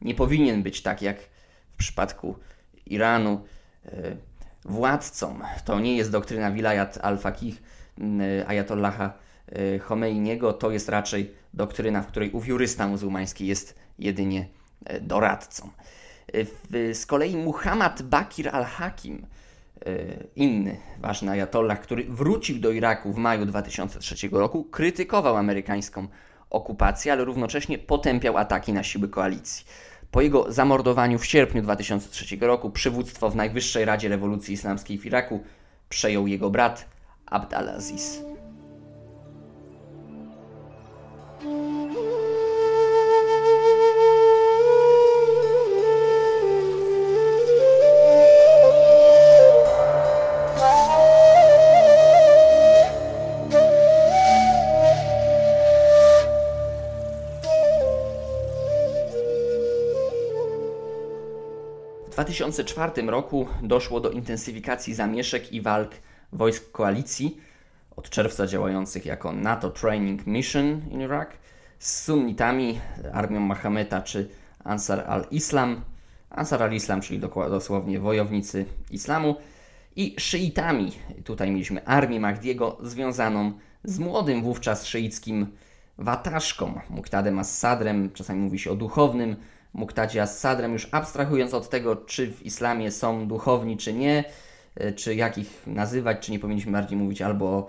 nie 0.00 0.14
powinien 0.14 0.62
być 0.62 0.82
tak 0.82 1.02
jak 1.02 1.20
w 1.72 1.76
przypadku 1.76 2.36
Iranu. 2.86 3.44
E, 3.84 4.16
władcą. 4.64 5.38
To 5.64 5.80
nie 5.80 5.96
jest 5.96 6.10
doktryna 6.10 6.52
wilayat 6.52 6.98
al-Faqih 7.02 7.62
Ayatollaha 8.46 9.12
e, 9.46 9.78
Khomeiniego, 9.78 10.52
to 10.52 10.70
jest 10.70 10.88
raczej 10.88 11.34
doktryna, 11.54 12.02
w 12.02 12.06
której 12.06 12.30
ów 12.30 12.46
jurysta 12.46 12.88
muzułmański 12.88 13.46
jest 13.46 13.78
jedynie 13.98 14.48
e, 14.84 15.00
doradcą. 15.00 15.70
Z 16.92 17.06
kolei 17.06 17.36
Muhammad 17.36 18.02
Bakir 18.02 18.48
al-Hakim, 18.48 19.26
inny 20.36 20.76
ważny 20.98 21.30
ajatollah, 21.30 21.80
który 21.80 22.04
wrócił 22.04 22.58
do 22.58 22.70
Iraku 22.70 23.12
w 23.12 23.16
maju 23.16 23.46
2003 23.46 24.28
roku, 24.32 24.64
krytykował 24.64 25.36
amerykańską 25.36 26.08
okupację, 26.50 27.12
ale 27.12 27.24
równocześnie 27.24 27.78
potępiał 27.78 28.36
ataki 28.36 28.72
na 28.72 28.82
siły 28.82 29.08
koalicji. 29.08 29.64
Po 30.10 30.20
jego 30.20 30.52
zamordowaniu 30.52 31.18
w 31.18 31.26
sierpniu 31.26 31.62
2003 31.62 32.36
roku 32.40 32.70
przywództwo 32.70 33.30
w 33.30 33.36
Najwyższej 33.36 33.84
Radzie 33.84 34.08
Rewolucji 34.08 34.54
Islamskiej 34.54 34.98
w 34.98 35.06
Iraku 35.06 35.40
przejął 35.88 36.26
jego 36.26 36.50
brat 36.50 36.88
Abd 37.26 37.54
al-Aziz. 37.54 38.22
2004 62.18 63.02
roku 63.02 63.46
doszło 63.62 64.00
do 64.00 64.10
intensyfikacji 64.10 64.94
zamieszek 64.94 65.52
i 65.52 65.60
walk 65.60 65.90
wojsk 66.32 66.70
koalicji 66.72 67.40
od 67.96 68.10
czerwca 68.10 68.46
działających 68.46 69.06
jako 69.06 69.32
NATO 69.32 69.70
Training 69.70 70.26
Mission 70.26 70.80
in 70.90 71.00
Iraq 71.00 71.28
z 71.78 72.04
sunnitami, 72.04 72.80
armią 73.12 73.40
Mahameta 73.40 74.02
czy 74.02 74.28
Ansar 74.64 75.04
al-Islam, 75.06 75.80
Ansar 76.30 76.62
al-Islam, 76.62 77.00
czyli 77.00 77.20
dosłownie 77.50 78.00
wojownicy 78.00 78.64
islamu, 78.90 79.36
i 79.96 80.14
szyitami. 80.18 80.92
Tutaj 81.24 81.50
mieliśmy 81.50 81.86
armię 81.86 82.20
Mahdiego 82.20 82.78
związaną 82.82 83.52
z 83.84 83.98
młodym 83.98 84.42
wówczas 84.42 84.86
szyickim 84.86 85.46
wataszką, 85.98 86.80
Muktadem 86.90 87.38
as-Sadrem, 87.38 88.12
czasami 88.12 88.40
mówi 88.40 88.58
się 88.58 88.70
o 88.70 88.76
duchownym 88.76 89.36
Muktadzie 89.72 90.22
as-Sadrem, 90.22 90.72
już 90.72 90.88
abstrahując 90.92 91.54
od 91.54 91.68
tego, 91.68 91.96
czy 91.96 92.32
w 92.32 92.46
islamie 92.46 92.90
są 92.90 93.28
duchowni, 93.28 93.76
czy 93.76 93.92
nie, 93.92 94.24
e, 94.74 94.92
czy 94.92 95.14
jak 95.14 95.38
ich 95.38 95.62
nazywać, 95.66 96.18
czy 96.26 96.32
nie 96.32 96.38
powinniśmy 96.38 96.72
bardziej 96.72 96.98
mówić 96.98 97.22
albo 97.22 97.46
o 97.46 97.68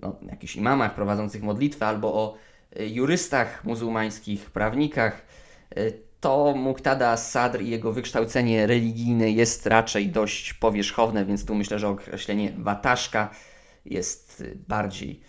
no, 0.00 0.16
jakichś 0.30 0.56
imamach 0.56 0.94
prowadzących 0.94 1.42
modlitwę, 1.42 1.86
albo 1.86 2.14
o 2.14 2.36
e, 2.76 2.86
jurystach 2.86 3.64
muzułmańskich, 3.64 4.50
prawnikach, 4.50 5.26
e, 5.76 5.90
to 6.20 6.54
Muktada 6.56 7.16
Sadr 7.16 7.60
i 7.60 7.70
jego 7.70 7.92
wykształcenie 7.92 8.66
religijne 8.66 9.30
jest 9.30 9.66
raczej 9.66 10.08
dość 10.08 10.54
powierzchowne, 10.54 11.24
więc 11.24 11.44
tu 11.44 11.54
myślę, 11.54 11.78
że 11.78 11.88
określenie 11.88 12.52
wataszka 12.58 13.30
jest 13.84 14.44
bardziej 14.68 15.20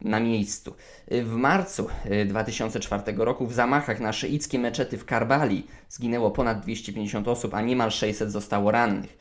na 0.00 0.20
miejscu. 0.20 0.74
W 1.10 1.32
marcu 1.32 1.88
2004 2.26 3.02
roku 3.16 3.46
w 3.46 3.54
zamachach 3.54 4.00
na 4.00 4.12
szyickie 4.12 4.58
meczety 4.58 4.98
w 4.98 5.04
Karbali 5.04 5.66
zginęło 5.88 6.30
ponad 6.30 6.60
250 6.60 7.28
osób, 7.28 7.54
a 7.54 7.60
niemal 7.60 7.90
600 7.90 8.32
zostało 8.32 8.70
rannych. 8.70 9.18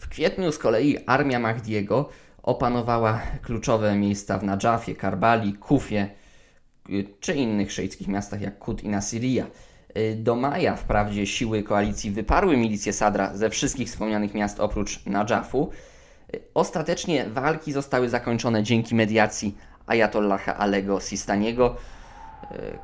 W 0.00 0.08
kwietniu 0.08 0.52
z 0.52 0.58
kolei 0.58 0.98
armia 1.06 1.38
Mahdiego 1.38 2.08
opanowała 2.42 3.20
kluczowe 3.42 3.94
miejsca 3.94 4.38
w 4.38 4.44
Nadżafie, 4.44 4.94
Karbali, 4.94 5.52
Kufie 5.52 6.08
czy 7.20 7.34
innych 7.34 7.72
szyickich 7.72 8.08
miastach 8.08 8.40
jak 8.40 8.58
Kut 8.58 8.84
i 8.84 8.88
Nasiria. 8.88 9.46
Do 10.16 10.36
maja 10.36 10.76
wprawdzie 10.76 11.26
siły 11.26 11.62
koalicji 11.62 12.10
wyparły 12.10 12.56
milicję 12.56 12.92
Sadra 12.92 13.36
ze 13.36 13.50
wszystkich 13.50 13.88
wspomnianych 13.88 14.34
miast 14.34 14.60
oprócz 14.60 15.06
Nadżafu. 15.06 15.70
Ostatecznie 16.54 17.26
walki 17.28 17.72
zostały 17.72 18.08
zakończone 18.08 18.62
dzięki 18.62 18.94
mediacji 18.94 19.56
Ayatollaha 19.86 20.56
Alego 20.56 21.00
Sistaniego, 21.00 21.76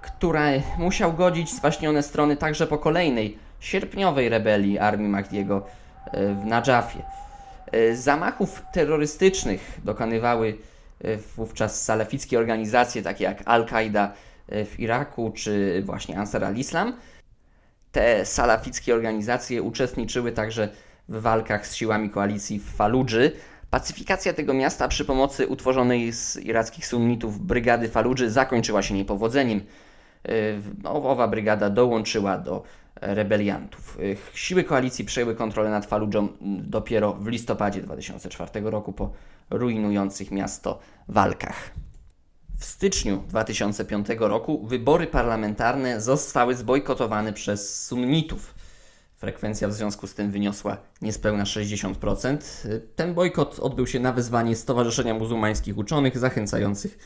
która 0.02 0.46
musiał 0.78 1.12
godzić 1.12 1.50
zwaśnione 1.50 2.02
strony 2.02 2.36
także 2.36 2.66
po 2.66 2.78
kolejnej 2.78 3.38
sierpniowej 3.60 4.28
rebelii 4.28 4.78
armii 4.78 5.08
Mahdiego 5.08 5.66
e, 6.06 6.34
w 6.34 6.44
Nadżafie. 6.44 7.02
E, 7.72 7.96
zamachów 7.96 8.62
terrorystycznych 8.72 9.80
dokonywały 9.84 10.58
e, 11.04 11.16
wówczas 11.16 11.84
salafickie 11.84 12.38
organizacje 12.38 13.02
takie 13.02 13.24
jak 13.24 13.42
Al-Qaida 13.44 14.12
w 14.66 14.74
Iraku 14.80 15.32
czy 15.34 15.82
właśnie 15.86 16.18
Ansar 16.18 16.44
al-Islam. 16.44 16.96
Te 17.92 18.26
salafickie 18.26 18.94
organizacje 18.94 19.62
uczestniczyły 19.62 20.32
także 20.32 20.68
w 21.08 21.20
walkach 21.20 21.66
z 21.66 21.74
siłami 21.74 22.10
koalicji 22.10 22.58
w 22.58 22.70
Faludży. 22.70 23.32
Pacyfikacja 23.70 24.32
tego 24.32 24.54
miasta 24.54 24.88
przy 24.88 25.04
pomocy 25.04 25.46
utworzonej 25.46 26.12
z 26.12 26.36
irackich 26.36 26.86
sunnitów 26.86 27.46
brygady 27.46 27.88
Faludży 27.88 28.30
zakończyła 28.30 28.82
się 28.82 28.94
niepowodzeniem. 28.94 29.60
No, 30.82 31.10
owa 31.10 31.28
brygada 31.28 31.70
dołączyła 31.70 32.38
do 32.38 32.62
rebeliantów. 33.00 33.98
Siły 34.34 34.64
koalicji 34.64 35.04
przejęły 35.04 35.34
kontrolę 35.34 35.70
nad 35.70 35.86
Faludżą 35.86 36.28
dopiero 36.60 37.12
w 37.12 37.26
listopadzie 37.26 37.82
2004 37.82 38.60
roku 38.60 38.92
po 38.92 39.12
rujnujących 39.50 40.30
miasto 40.30 40.78
walkach. 41.08 41.70
W 42.58 42.64
styczniu 42.64 43.24
2005 43.28 44.06
roku 44.18 44.66
wybory 44.66 45.06
parlamentarne 45.06 46.00
zostały 46.00 46.54
zbojkotowane 46.54 47.32
przez 47.32 47.84
sunnitów. 47.86 48.54
Frekwencja 49.20 49.68
w 49.68 49.72
związku 49.72 50.06
z 50.06 50.14
tym 50.14 50.30
wyniosła 50.30 50.76
niespełna 51.02 51.44
60%. 51.44 52.36
Ten 52.96 53.14
bojkot 53.14 53.58
odbył 53.58 53.86
się 53.86 54.00
na 54.00 54.12
wezwanie 54.12 54.56
Stowarzyszenia 54.56 55.14
Muzułmańskich 55.14 55.78
Uczonych 55.78 56.18
zachęcających 56.18 56.98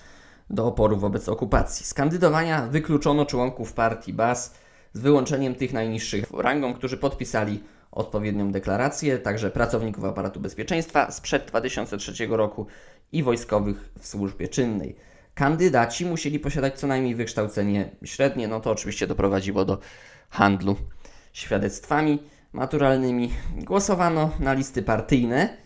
do 0.50 0.66
oporu 0.66 0.96
wobec 0.96 1.29
okupacji. 1.29 1.87
Z 1.87 1.94
kandydowania 1.94 2.66
wykluczono 2.66 3.27
członków 3.27 3.72
partii 3.72 4.12
BAS 4.12 4.55
z 4.92 5.00
wyłączeniem 5.00 5.55
tych 5.55 5.72
najniższych 5.72 6.24
rangą, 6.31 6.74
którzy 6.74 6.96
podpisali 6.96 7.62
odpowiednią 7.92 8.53
deklarację, 8.53 9.18
także 9.18 9.50
pracowników 9.50 10.05
aparatu 10.05 10.40
bezpieczeństwa 10.40 11.11
sprzed 11.11 11.46
2003 11.46 12.27
roku 12.27 12.66
i 13.12 13.22
wojskowych 13.22 13.92
w 13.98 14.07
służbie 14.07 14.48
czynnej. 14.48 14.96
Kandydaci 15.35 16.07
musieli 16.07 16.38
posiadać 16.38 16.79
co 16.79 16.87
najmniej 16.87 17.14
wykształcenie 17.14 17.90
średnie, 18.05 18.48
no 18.48 18.61
to 18.61 18.70
oczywiście 18.70 19.07
doprowadziło 19.07 19.64
do 19.64 19.79
handlu 20.31 20.77
świadectwami 21.35 22.23
maturalnymi. 22.53 23.31
Głosowano 23.57 24.31
na 24.40 24.53
listy 24.53 24.83
partyjne. 24.83 25.57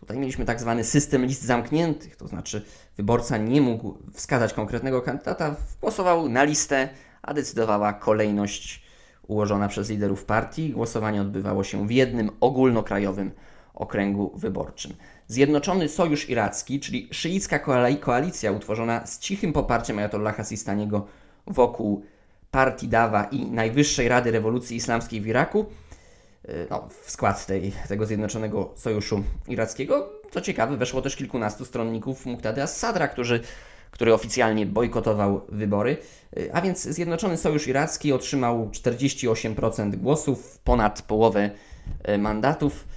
Tutaj 0.00 0.18
mieliśmy 0.18 0.44
tak 0.44 0.60
zwany 0.60 0.84
system 0.84 1.24
list 1.24 1.42
zamkniętych, 1.42 2.16
to 2.16 2.28
znaczy 2.28 2.64
wyborca 2.96 3.36
nie 3.36 3.60
mógł 3.60 3.98
wskazać 4.12 4.54
konkretnego 4.54 5.02
kandydata, 5.02 5.56
głosował 5.80 6.28
na 6.28 6.44
listę, 6.44 6.88
a 7.22 7.34
decydowała 7.34 7.92
kolejność 7.92 8.82
ułożona 9.26 9.68
przez 9.68 9.90
liderów 9.90 10.24
partii. 10.24 10.70
Głosowanie 10.70 11.22
odbywało 11.22 11.64
się 11.64 11.86
w 11.86 11.90
jednym 11.90 12.30
ogólnokrajowym 12.40 13.30
okręgu 13.74 14.32
wyborczym. 14.36 14.92
Zjednoczony 15.26 15.88
Sojusz 15.88 16.30
Iracki, 16.30 16.80
czyli 16.80 17.08
szyicka 17.12 17.58
koalicja 18.00 18.52
utworzona 18.52 19.06
z 19.06 19.18
cichym 19.18 19.52
poparciem 19.52 19.98
Ayatollaha 19.98 20.44
Sistaniego 20.44 21.06
wokół 21.46 22.02
partii 22.50 22.88
Dawa 22.88 23.24
i 23.24 23.46
Najwyższej 23.46 24.08
Rady 24.08 24.30
Rewolucji 24.30 24.76
Islamskiej 24.76 25.20
w 25.20 25.26
Iraku, 25.26 25.66
y, 26.48 26.66
no, 26.70 26.88
w 27.02 27.10
skład 27.10 27.46
tej, 27.46 27.72
tego 27.88 28.06
Zjednoczonego 28.06 28.72
Sojuszu 28.76 29.24
Irackiego. 29.48 30.12
Co 30.30 30.40
ciekawe, 30.40 30.76
weszło 30.76 31.02
też 31.02 31.16
kilkunastu 31.16 31.64
stronników 31.64 32.26
Muqtada 32.26 32.62
as-Sadra, 32.62 33.08
którzy, 33.08 33.40
który 33.90 34.14
oficjalnie 34.14 34.66
bojkotował 34.66 35.40
wybory. 35.48 35.96
Y, 36.38 36.50
a 36.52 36.60
więc 36.60 36.82
Zjednoczony 36.82 37.36
Sojusz 37.36 37.66
Iracki 37.66 38.12
otrzymał 38.12 38.70
48% 38.72 39.96
głosów, 39.96 40.58
ponad 40.64 41.02
połowę 41.02 41.50
y, 42.08 42.18
mandatów, 42.18 42.88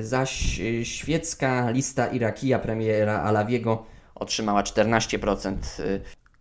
zaś 0.00 0.60
świecka 0.82 1.70
lista 1.70 2.06
Irakija 2.06 2.58
premiera 2.58 3.22
Alawiego 3.22 3.86
otrzymała 4.14 4.62
14% 4.62 5.56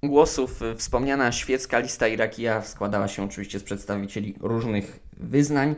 głosów. 0.08 0.60
Wspomniana 0.78 1.32
świecka 1.32 1.80
lista 1.80 2.08
Irakija 2.08 2.62
składała 2.62 3.08
się 3.08 3.24
oczywiście 3.24 3.60
z 3.60 3.64
przedstawicieli 3.64 4.36
różnych 4.40 5.00
wyznań. 5.18 5.76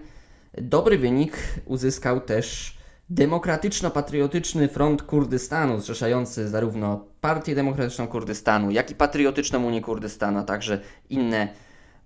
Dobry 0.58 0.98
wynik 0.98 1.38
uzyskał 1.66 2.22
też 2.22 2.78
Demokratyczno-Patriotyczny 3.10 4.68
Front 4.68 5.04
Kurdystanu, 5.04 5.80
zrzeszający 5.80 6.50
zarówno 6.50 7.06
Partię 7.22 7.56
Demokratyczną 7.56 8.08
Kurdystanu, 8.08 8.72
jak 8.72 8.92
i 8.92 8.96
Patriotyczną 8.96 9.66
Unię 9.66 9.82
Kurdystanu, 9.82 10.40
a 10.40 10.44
także 10.44 10.82
inne 11.10 11.48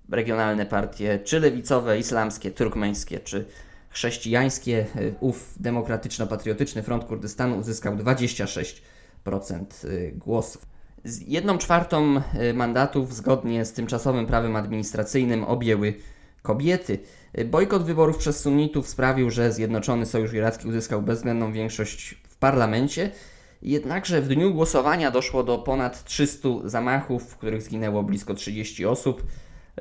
regionalne 0.10 0.66
partie, 0.66 1.20
czy 1.20 1.40
lewicowe, 1.40 2.00
islamskie, 2.00 2.52
turkmeńskie, 2.52 3.20
czy 3.20 3.46
chrześcijańskie. 3.90 4.86
Ów 5.20 5.56
Demokratyczno-Patriotyczny 5.60 6.84
Front 6.84 7.06
Kurdystanu 7.06 7.58
uzyskał 7.58 7.96
26% 7.96 8.82
głosów. 10.14 10.71
Jedną 11.28 11.58
czwartą 11.58 12.22
y, 12.50 12.54
mandatów 12.54 13.16
zgodnie 13.16 13.66
z 13.66 13.74
tymczasowym 13.74 14.28
prawem 14.28 14.56
administracyjnym 14.56 15.44
objęły 15.44 15.94
kobiety. 16.42 17.00
Y, 17.40 17.46
bojkot 17.46 17.84
wyborów 17.84 18.18
przez 18.18 18.40
sunnitów 18.40 18.88
sprawił, 18.88 19.30
że 19.30 19.52
Zjednoczony 19.52 20.06
Sojusz 20.06 20.34
Iracki 20.34 20.68
uzyskał 20.68 21.02
bezwzględną 21.02 21.54
większość 21.54 22.22
w 22.30 22.36
parlamencie. 22.36 23.12
Jednakże 23.62 24.22
w 24.22 24.28
dniu 24.28 24.54
głosowania 24.54 25.12
doszło 25.12 25.44
do 25.44 25.58
ponad 25.58 26.04
300 26.04 26.50
zamachów, 26.66 27.24
w 27.24 27.38
których 27.38 27.62
zginęło 27.62 28.04
blisko 28.04 28.34
30 28.34 28.86
osób. 28.86 29.24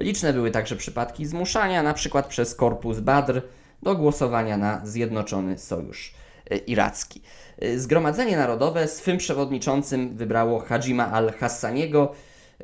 Liczne 0.00 0.32
były 0.32 0.50
także 0.50 0.76
przypadki 0.76 1.26
zmuszania, 1.26 1.80
np. 1.80 2.22
przez 2.28 2.54
Korpus 2.54 3.00
Badr, 3.00 3.42
do 3.82 3.96
głosowania 3.96 4.56
na 4.56 4.86
Zjednoczony 4.86 5.58
Sojusz 5.58 6.14
y, 6.52 6.56
Iracki. 6.56 7.22
Y, 7.64 7.80
Zgromadzenie 7.80 8.36
Narodowe 8.36 8.88
swym 8.88 9.18
przewodniczącym 9.18 10.16
wybrało 10.16 10.58
Hajima 10.58 11.10
al-Hassaniego, 11.12 12.12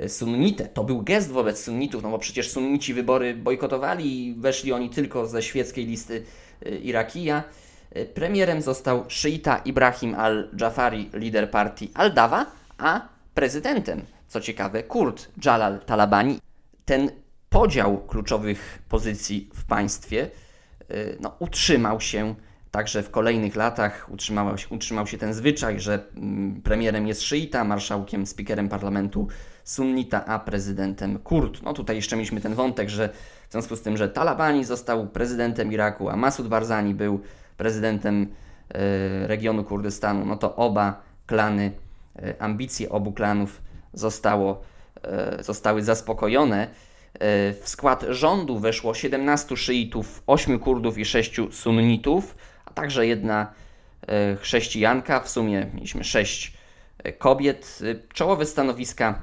y, 0.00 0.08
sunnitę. 0.08 0.68
To 0.68 0.84
był 0.84 1.02
gest 1.02 1.30
wobec 1.30 1.64
sunnitów, 1.64 2.02
no 2.02 2.10
bo 2.10 2.18
przecież 2.18 2.50
sunnici 2.50 2.94
wybory 2.94 3.34
bojkotowali 3.34 4.28
i 4.28 4.34
weszli 4.34 4.72
oni 4.72 4.90
tylko 4.90 5.26
ze 5.26 5.42
świeckiej 5.42 5.86
listy 5.86 6.24
y, 6.66 6.70
Irakija. 6.70 7.42
Premierem 8.14 8.62
został 8.62 9.04
szyita 9.08 9.56
Ibrahim 9.64 10.14
al-Jafari, 10.14 11.10
lider 11.12 11.50
partii 11.50 11.90
al-Dawa, 11.94 12.46
a 12.78 13.08
prezydentem, 13.34 14.02
co 14.28 14.40
ciekawe, 14.40 14.82
Kurd 14.82 15.28
Jalal 15.44 15.80
Talabani. 15.80 16.38
Ten 16.84 17.10
podział 17.48 17.98
kluczowych 17.98 18.82
pozycji 18.88 19.50
w 19.54 19.64
państwie 19.64 20.30
no, 21.20 21.36
utrzymał 21.38 22.00
się 22.00 22.34
także 22.76 23.02
w 23.02 23.10
kolejnych 23.10 23.56
latach. 23.56 24.06
Utrzymał 24.10 24.58
się, 24.58 24.68
utrzymał 24.70 25.06
się 25.06 25.18
ten 25.18 25.34
zwyczaj, 25.34 25.80
że 25.80 26.04
mm, 26.16 26.62
premierem 26.62 27.06
jest 27.06 27.22
szyita, 27.22 27.64
marszałkiem, 27.64 28.26
speakerem 28.26 28.68
parlamentu 28.68 29.28
sunnita, 29.64 30.24
a 30.26 30.38
prezydentem 30.38 31.18
kurd. 31.18 31.62
No 31.62 31.72
tutaj 31.72 31.96
jeszcze 31.96 32.16
mieliśmy 32.16 32.40
ten 32.40 32.54
wątek, 32.54 32.88
że 32.88 33.08
w 33.48 33.52
związku 33.52 33.76
z 33.76 33.82
tym, 33.82 33.96
że 33.96 34.08
Talabani 34.08 34.64
został 34.64 35.06
prezydentem 35.06 35.72
Iraku, 35.72 36.08
a 36.08 36.16
Masud 36.16 36.48
Barzani 36.48 36.94
był 36.94 37.20
prezydentem 37.56 38.22
y, 38.22 39.26
regionu 39.26 39.64
Kurdystanu, 39.64 40.26
no 40.26 40.36
to 40.36 40.56
oba 40.56 41.02
klany, 41.26 41.72
y, 42.18 42.40
ambicje 42.40 42.88
obu 42.88 43.12
klanów 43.12 43.62
zostało, 43.92 44.62
y, 45.40 45.42
zostały 45.42 45.82
zaspokojone. 45.82 46.68
W 47.62 47.62
skład 47.64 48.04
rządu 48.08 48.58
weszło 48.58 48.94
17 48.94 49.56
szyitów, 49.56 50.22
8 50.26 50.58
kurdów 50.58 50.98
i 50.98 51.04
6 51.04 51.40
sunnitów, 51.50 52.34
także 52.76 53.06
jedna 53.06 53.52
chrześcijanka. 54.40 55.20
W 55.20 55.28
sumie 55.28 55.66
mieliśmy 55.74 56.04
6 56.04 56.52
kobiet. 57.18 57.78
Czołowe 58.14 58.46
stanowiska 58.46 59.22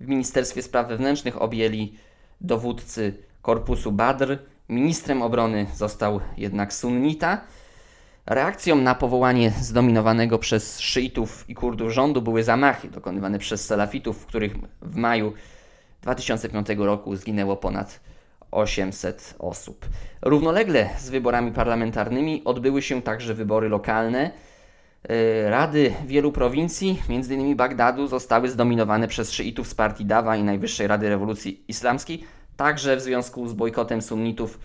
w 0.00 0.06
Ministerstwie 0.06 0.62
Spraw 0.62 0.88
Wewnętrznych 0.88 1.42
objęli 1.42 1.94
dowódcy 2.40 3.14
Korpusu 3.42 3.92
Badr. 3.92 4.38
Ministrem 4.68 5.22
obrony 5.22 5.66
został 5.74 6.20
jednak 6.36 6.72
sunnita. 6.72 7.40
Reakcją 8.26 8.76
na 8.76 8.94
powołanie 8.94 9.50
zdominowanego 9.60 10.38
przez 10.38 10.80
szyitów 10.80 11.44
i 11.48 11.54
kurdów 11.54 11.92
rządu 11.92 12.22
były 12.22 12.42
zamachy 12.42 12.88
dokonywane 12.88 13.38
przez 13.38 13.66
salafitów, 13.66 14.22
w 14.22 14.26
których 14.26 14.54
w 14.82 14.96
maju 14.96 15.32
2005 16.02 16.68
roku 16.76 17.16
zginęło 17.16 17.56
ponad 17.56 18.00
800 18.54 19.34
osób. 19.38 19.86
Równolegle 20.22 20.90
z 20.98 21.10
wyborami 21.10 21.52
parlamentarnymi 21.52 22.42
odbyły 22.44 22.82
się 22.82 23.02
także 23.02 23.34
wybory 23.34 23.68
lokalne. 23.68 24.30
E, 25.08 25.50
rady 25.50 25.92
wielu 26.06 26.32
prowincji, 26.32 27.02
m.in. 27.08 27.56
Bagdadu, 27.56 28.06
zostały 28.06 28.48
zdominowane 28.48 29.08
przez 29.08 29.32
szyitów 29.32 29.68
z 29.68 29.74
partii 29.74 30.04
Dawa 30.04 30.36
i 30.36 30.42
Najwyższej 30.42 30.86
Rady 30.86 31.08
Rewolucji 31.08 31.64
Islamskiej, 31.68 32.24
także 32.56 32.96
w 32.96 33.00
związku 33.00 33.48
z 33.48 33.52
bojkotem 33.52 34.02
sunnitów 34.02 34.58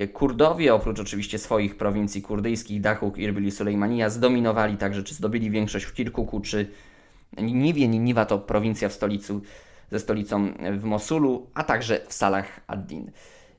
y, 0.00 0.08
Kurdowie, 0.08 0.74
oprócz 0.74 1.00
oczywiście 1.00 1.38
swoich 1.38 1.76
prowincji 1.76 2.22
kurdyjskich, 2.22 2.80
Dachuk, 2.80 3.18
Irbil 3.18 3.46
i 3.46 3.50
Sulejmania, 3.50 4.10
zdominowali 4.10 4.76
także, 4.76 5.02
czy 5.02 5.14
zdobyli 5.14 5.50
większość 5.50 5.84
w 5.84 5.94
Kirkuku, 5.94 6.40
czy 6.40 6.68
Niniwie. 7.42 7.88
Niniwa 7.88 8.26
to 8.26 8.38
prowincja 8.38 8.88
w 8.88 8.92
stolicy, 8.92 9.40
ze 9.90 9.98
stolicą 9.98 10.52
w 10.78 10.84
Mosulu, 10.84 11.46
a 11.54 11.64
także 11.64 12.00
w 12.08 12.12
Salah 12.12 12.46
ad-Din. 12.66 13.10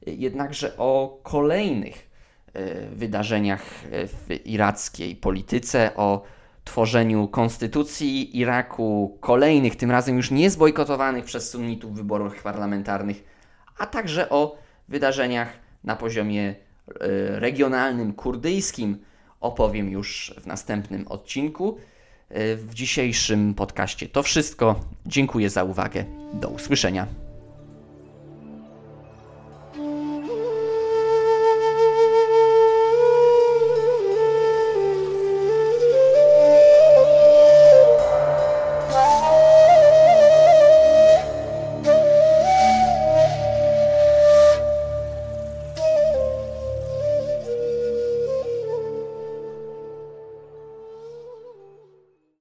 Jednakże 0.05 0.77
o 0.77 1.19
kolejnych 1.23 2.09
y, 2.55 2.87
wydarzeniach 2.95 3.85
y, 3.85 4.07
w 4.07 4.45
irackiej 4.45 5.15
polityce, 5.15 5.91
o 5.95 6.23
tworzeniu 6.67 7.27
konstytucji 7.27 8.37
Iraku, 8.37 9.17
kolejnych, 9.19 9.75
tym 9.75 9.91
razem 9.91 10.17
już 10.17 10.31
nie 10.31 10.49
zbojkotowanych 10.49 11.25
przez 11.25 11.49
sunnitów 11.49 11.95
wyborach 11.95 12.41
parlamentarnych, 12.43 13.23
a 13.77 13.85
także 13.85 14.29
o 14.29 14.57
wydarzeniach 14.87 15.53
na 15.83 15.95
poziomie 15.95 16.49
e, 16.49 16.55
regionalnym, 17.39 18.13
kurdyjskim 18.13 18.97
opowiem 19.39 19.89
już 19.89 20.33
w 20.41 20.47
następnym 20.47 21.07
odcinku. 21.07 21.77
W 22.29 22.69
dzisiejszym 22.73 23.53
podcaście 23.53 24.09
to 24.09 24.23
wszystko. 24.23 24.79
Dziękuję 25.05 25.49
za 25.49 25.63
uwagę. 25.63 26.05
Do 26.33 26.49
usłyszenia. 26.49 27.07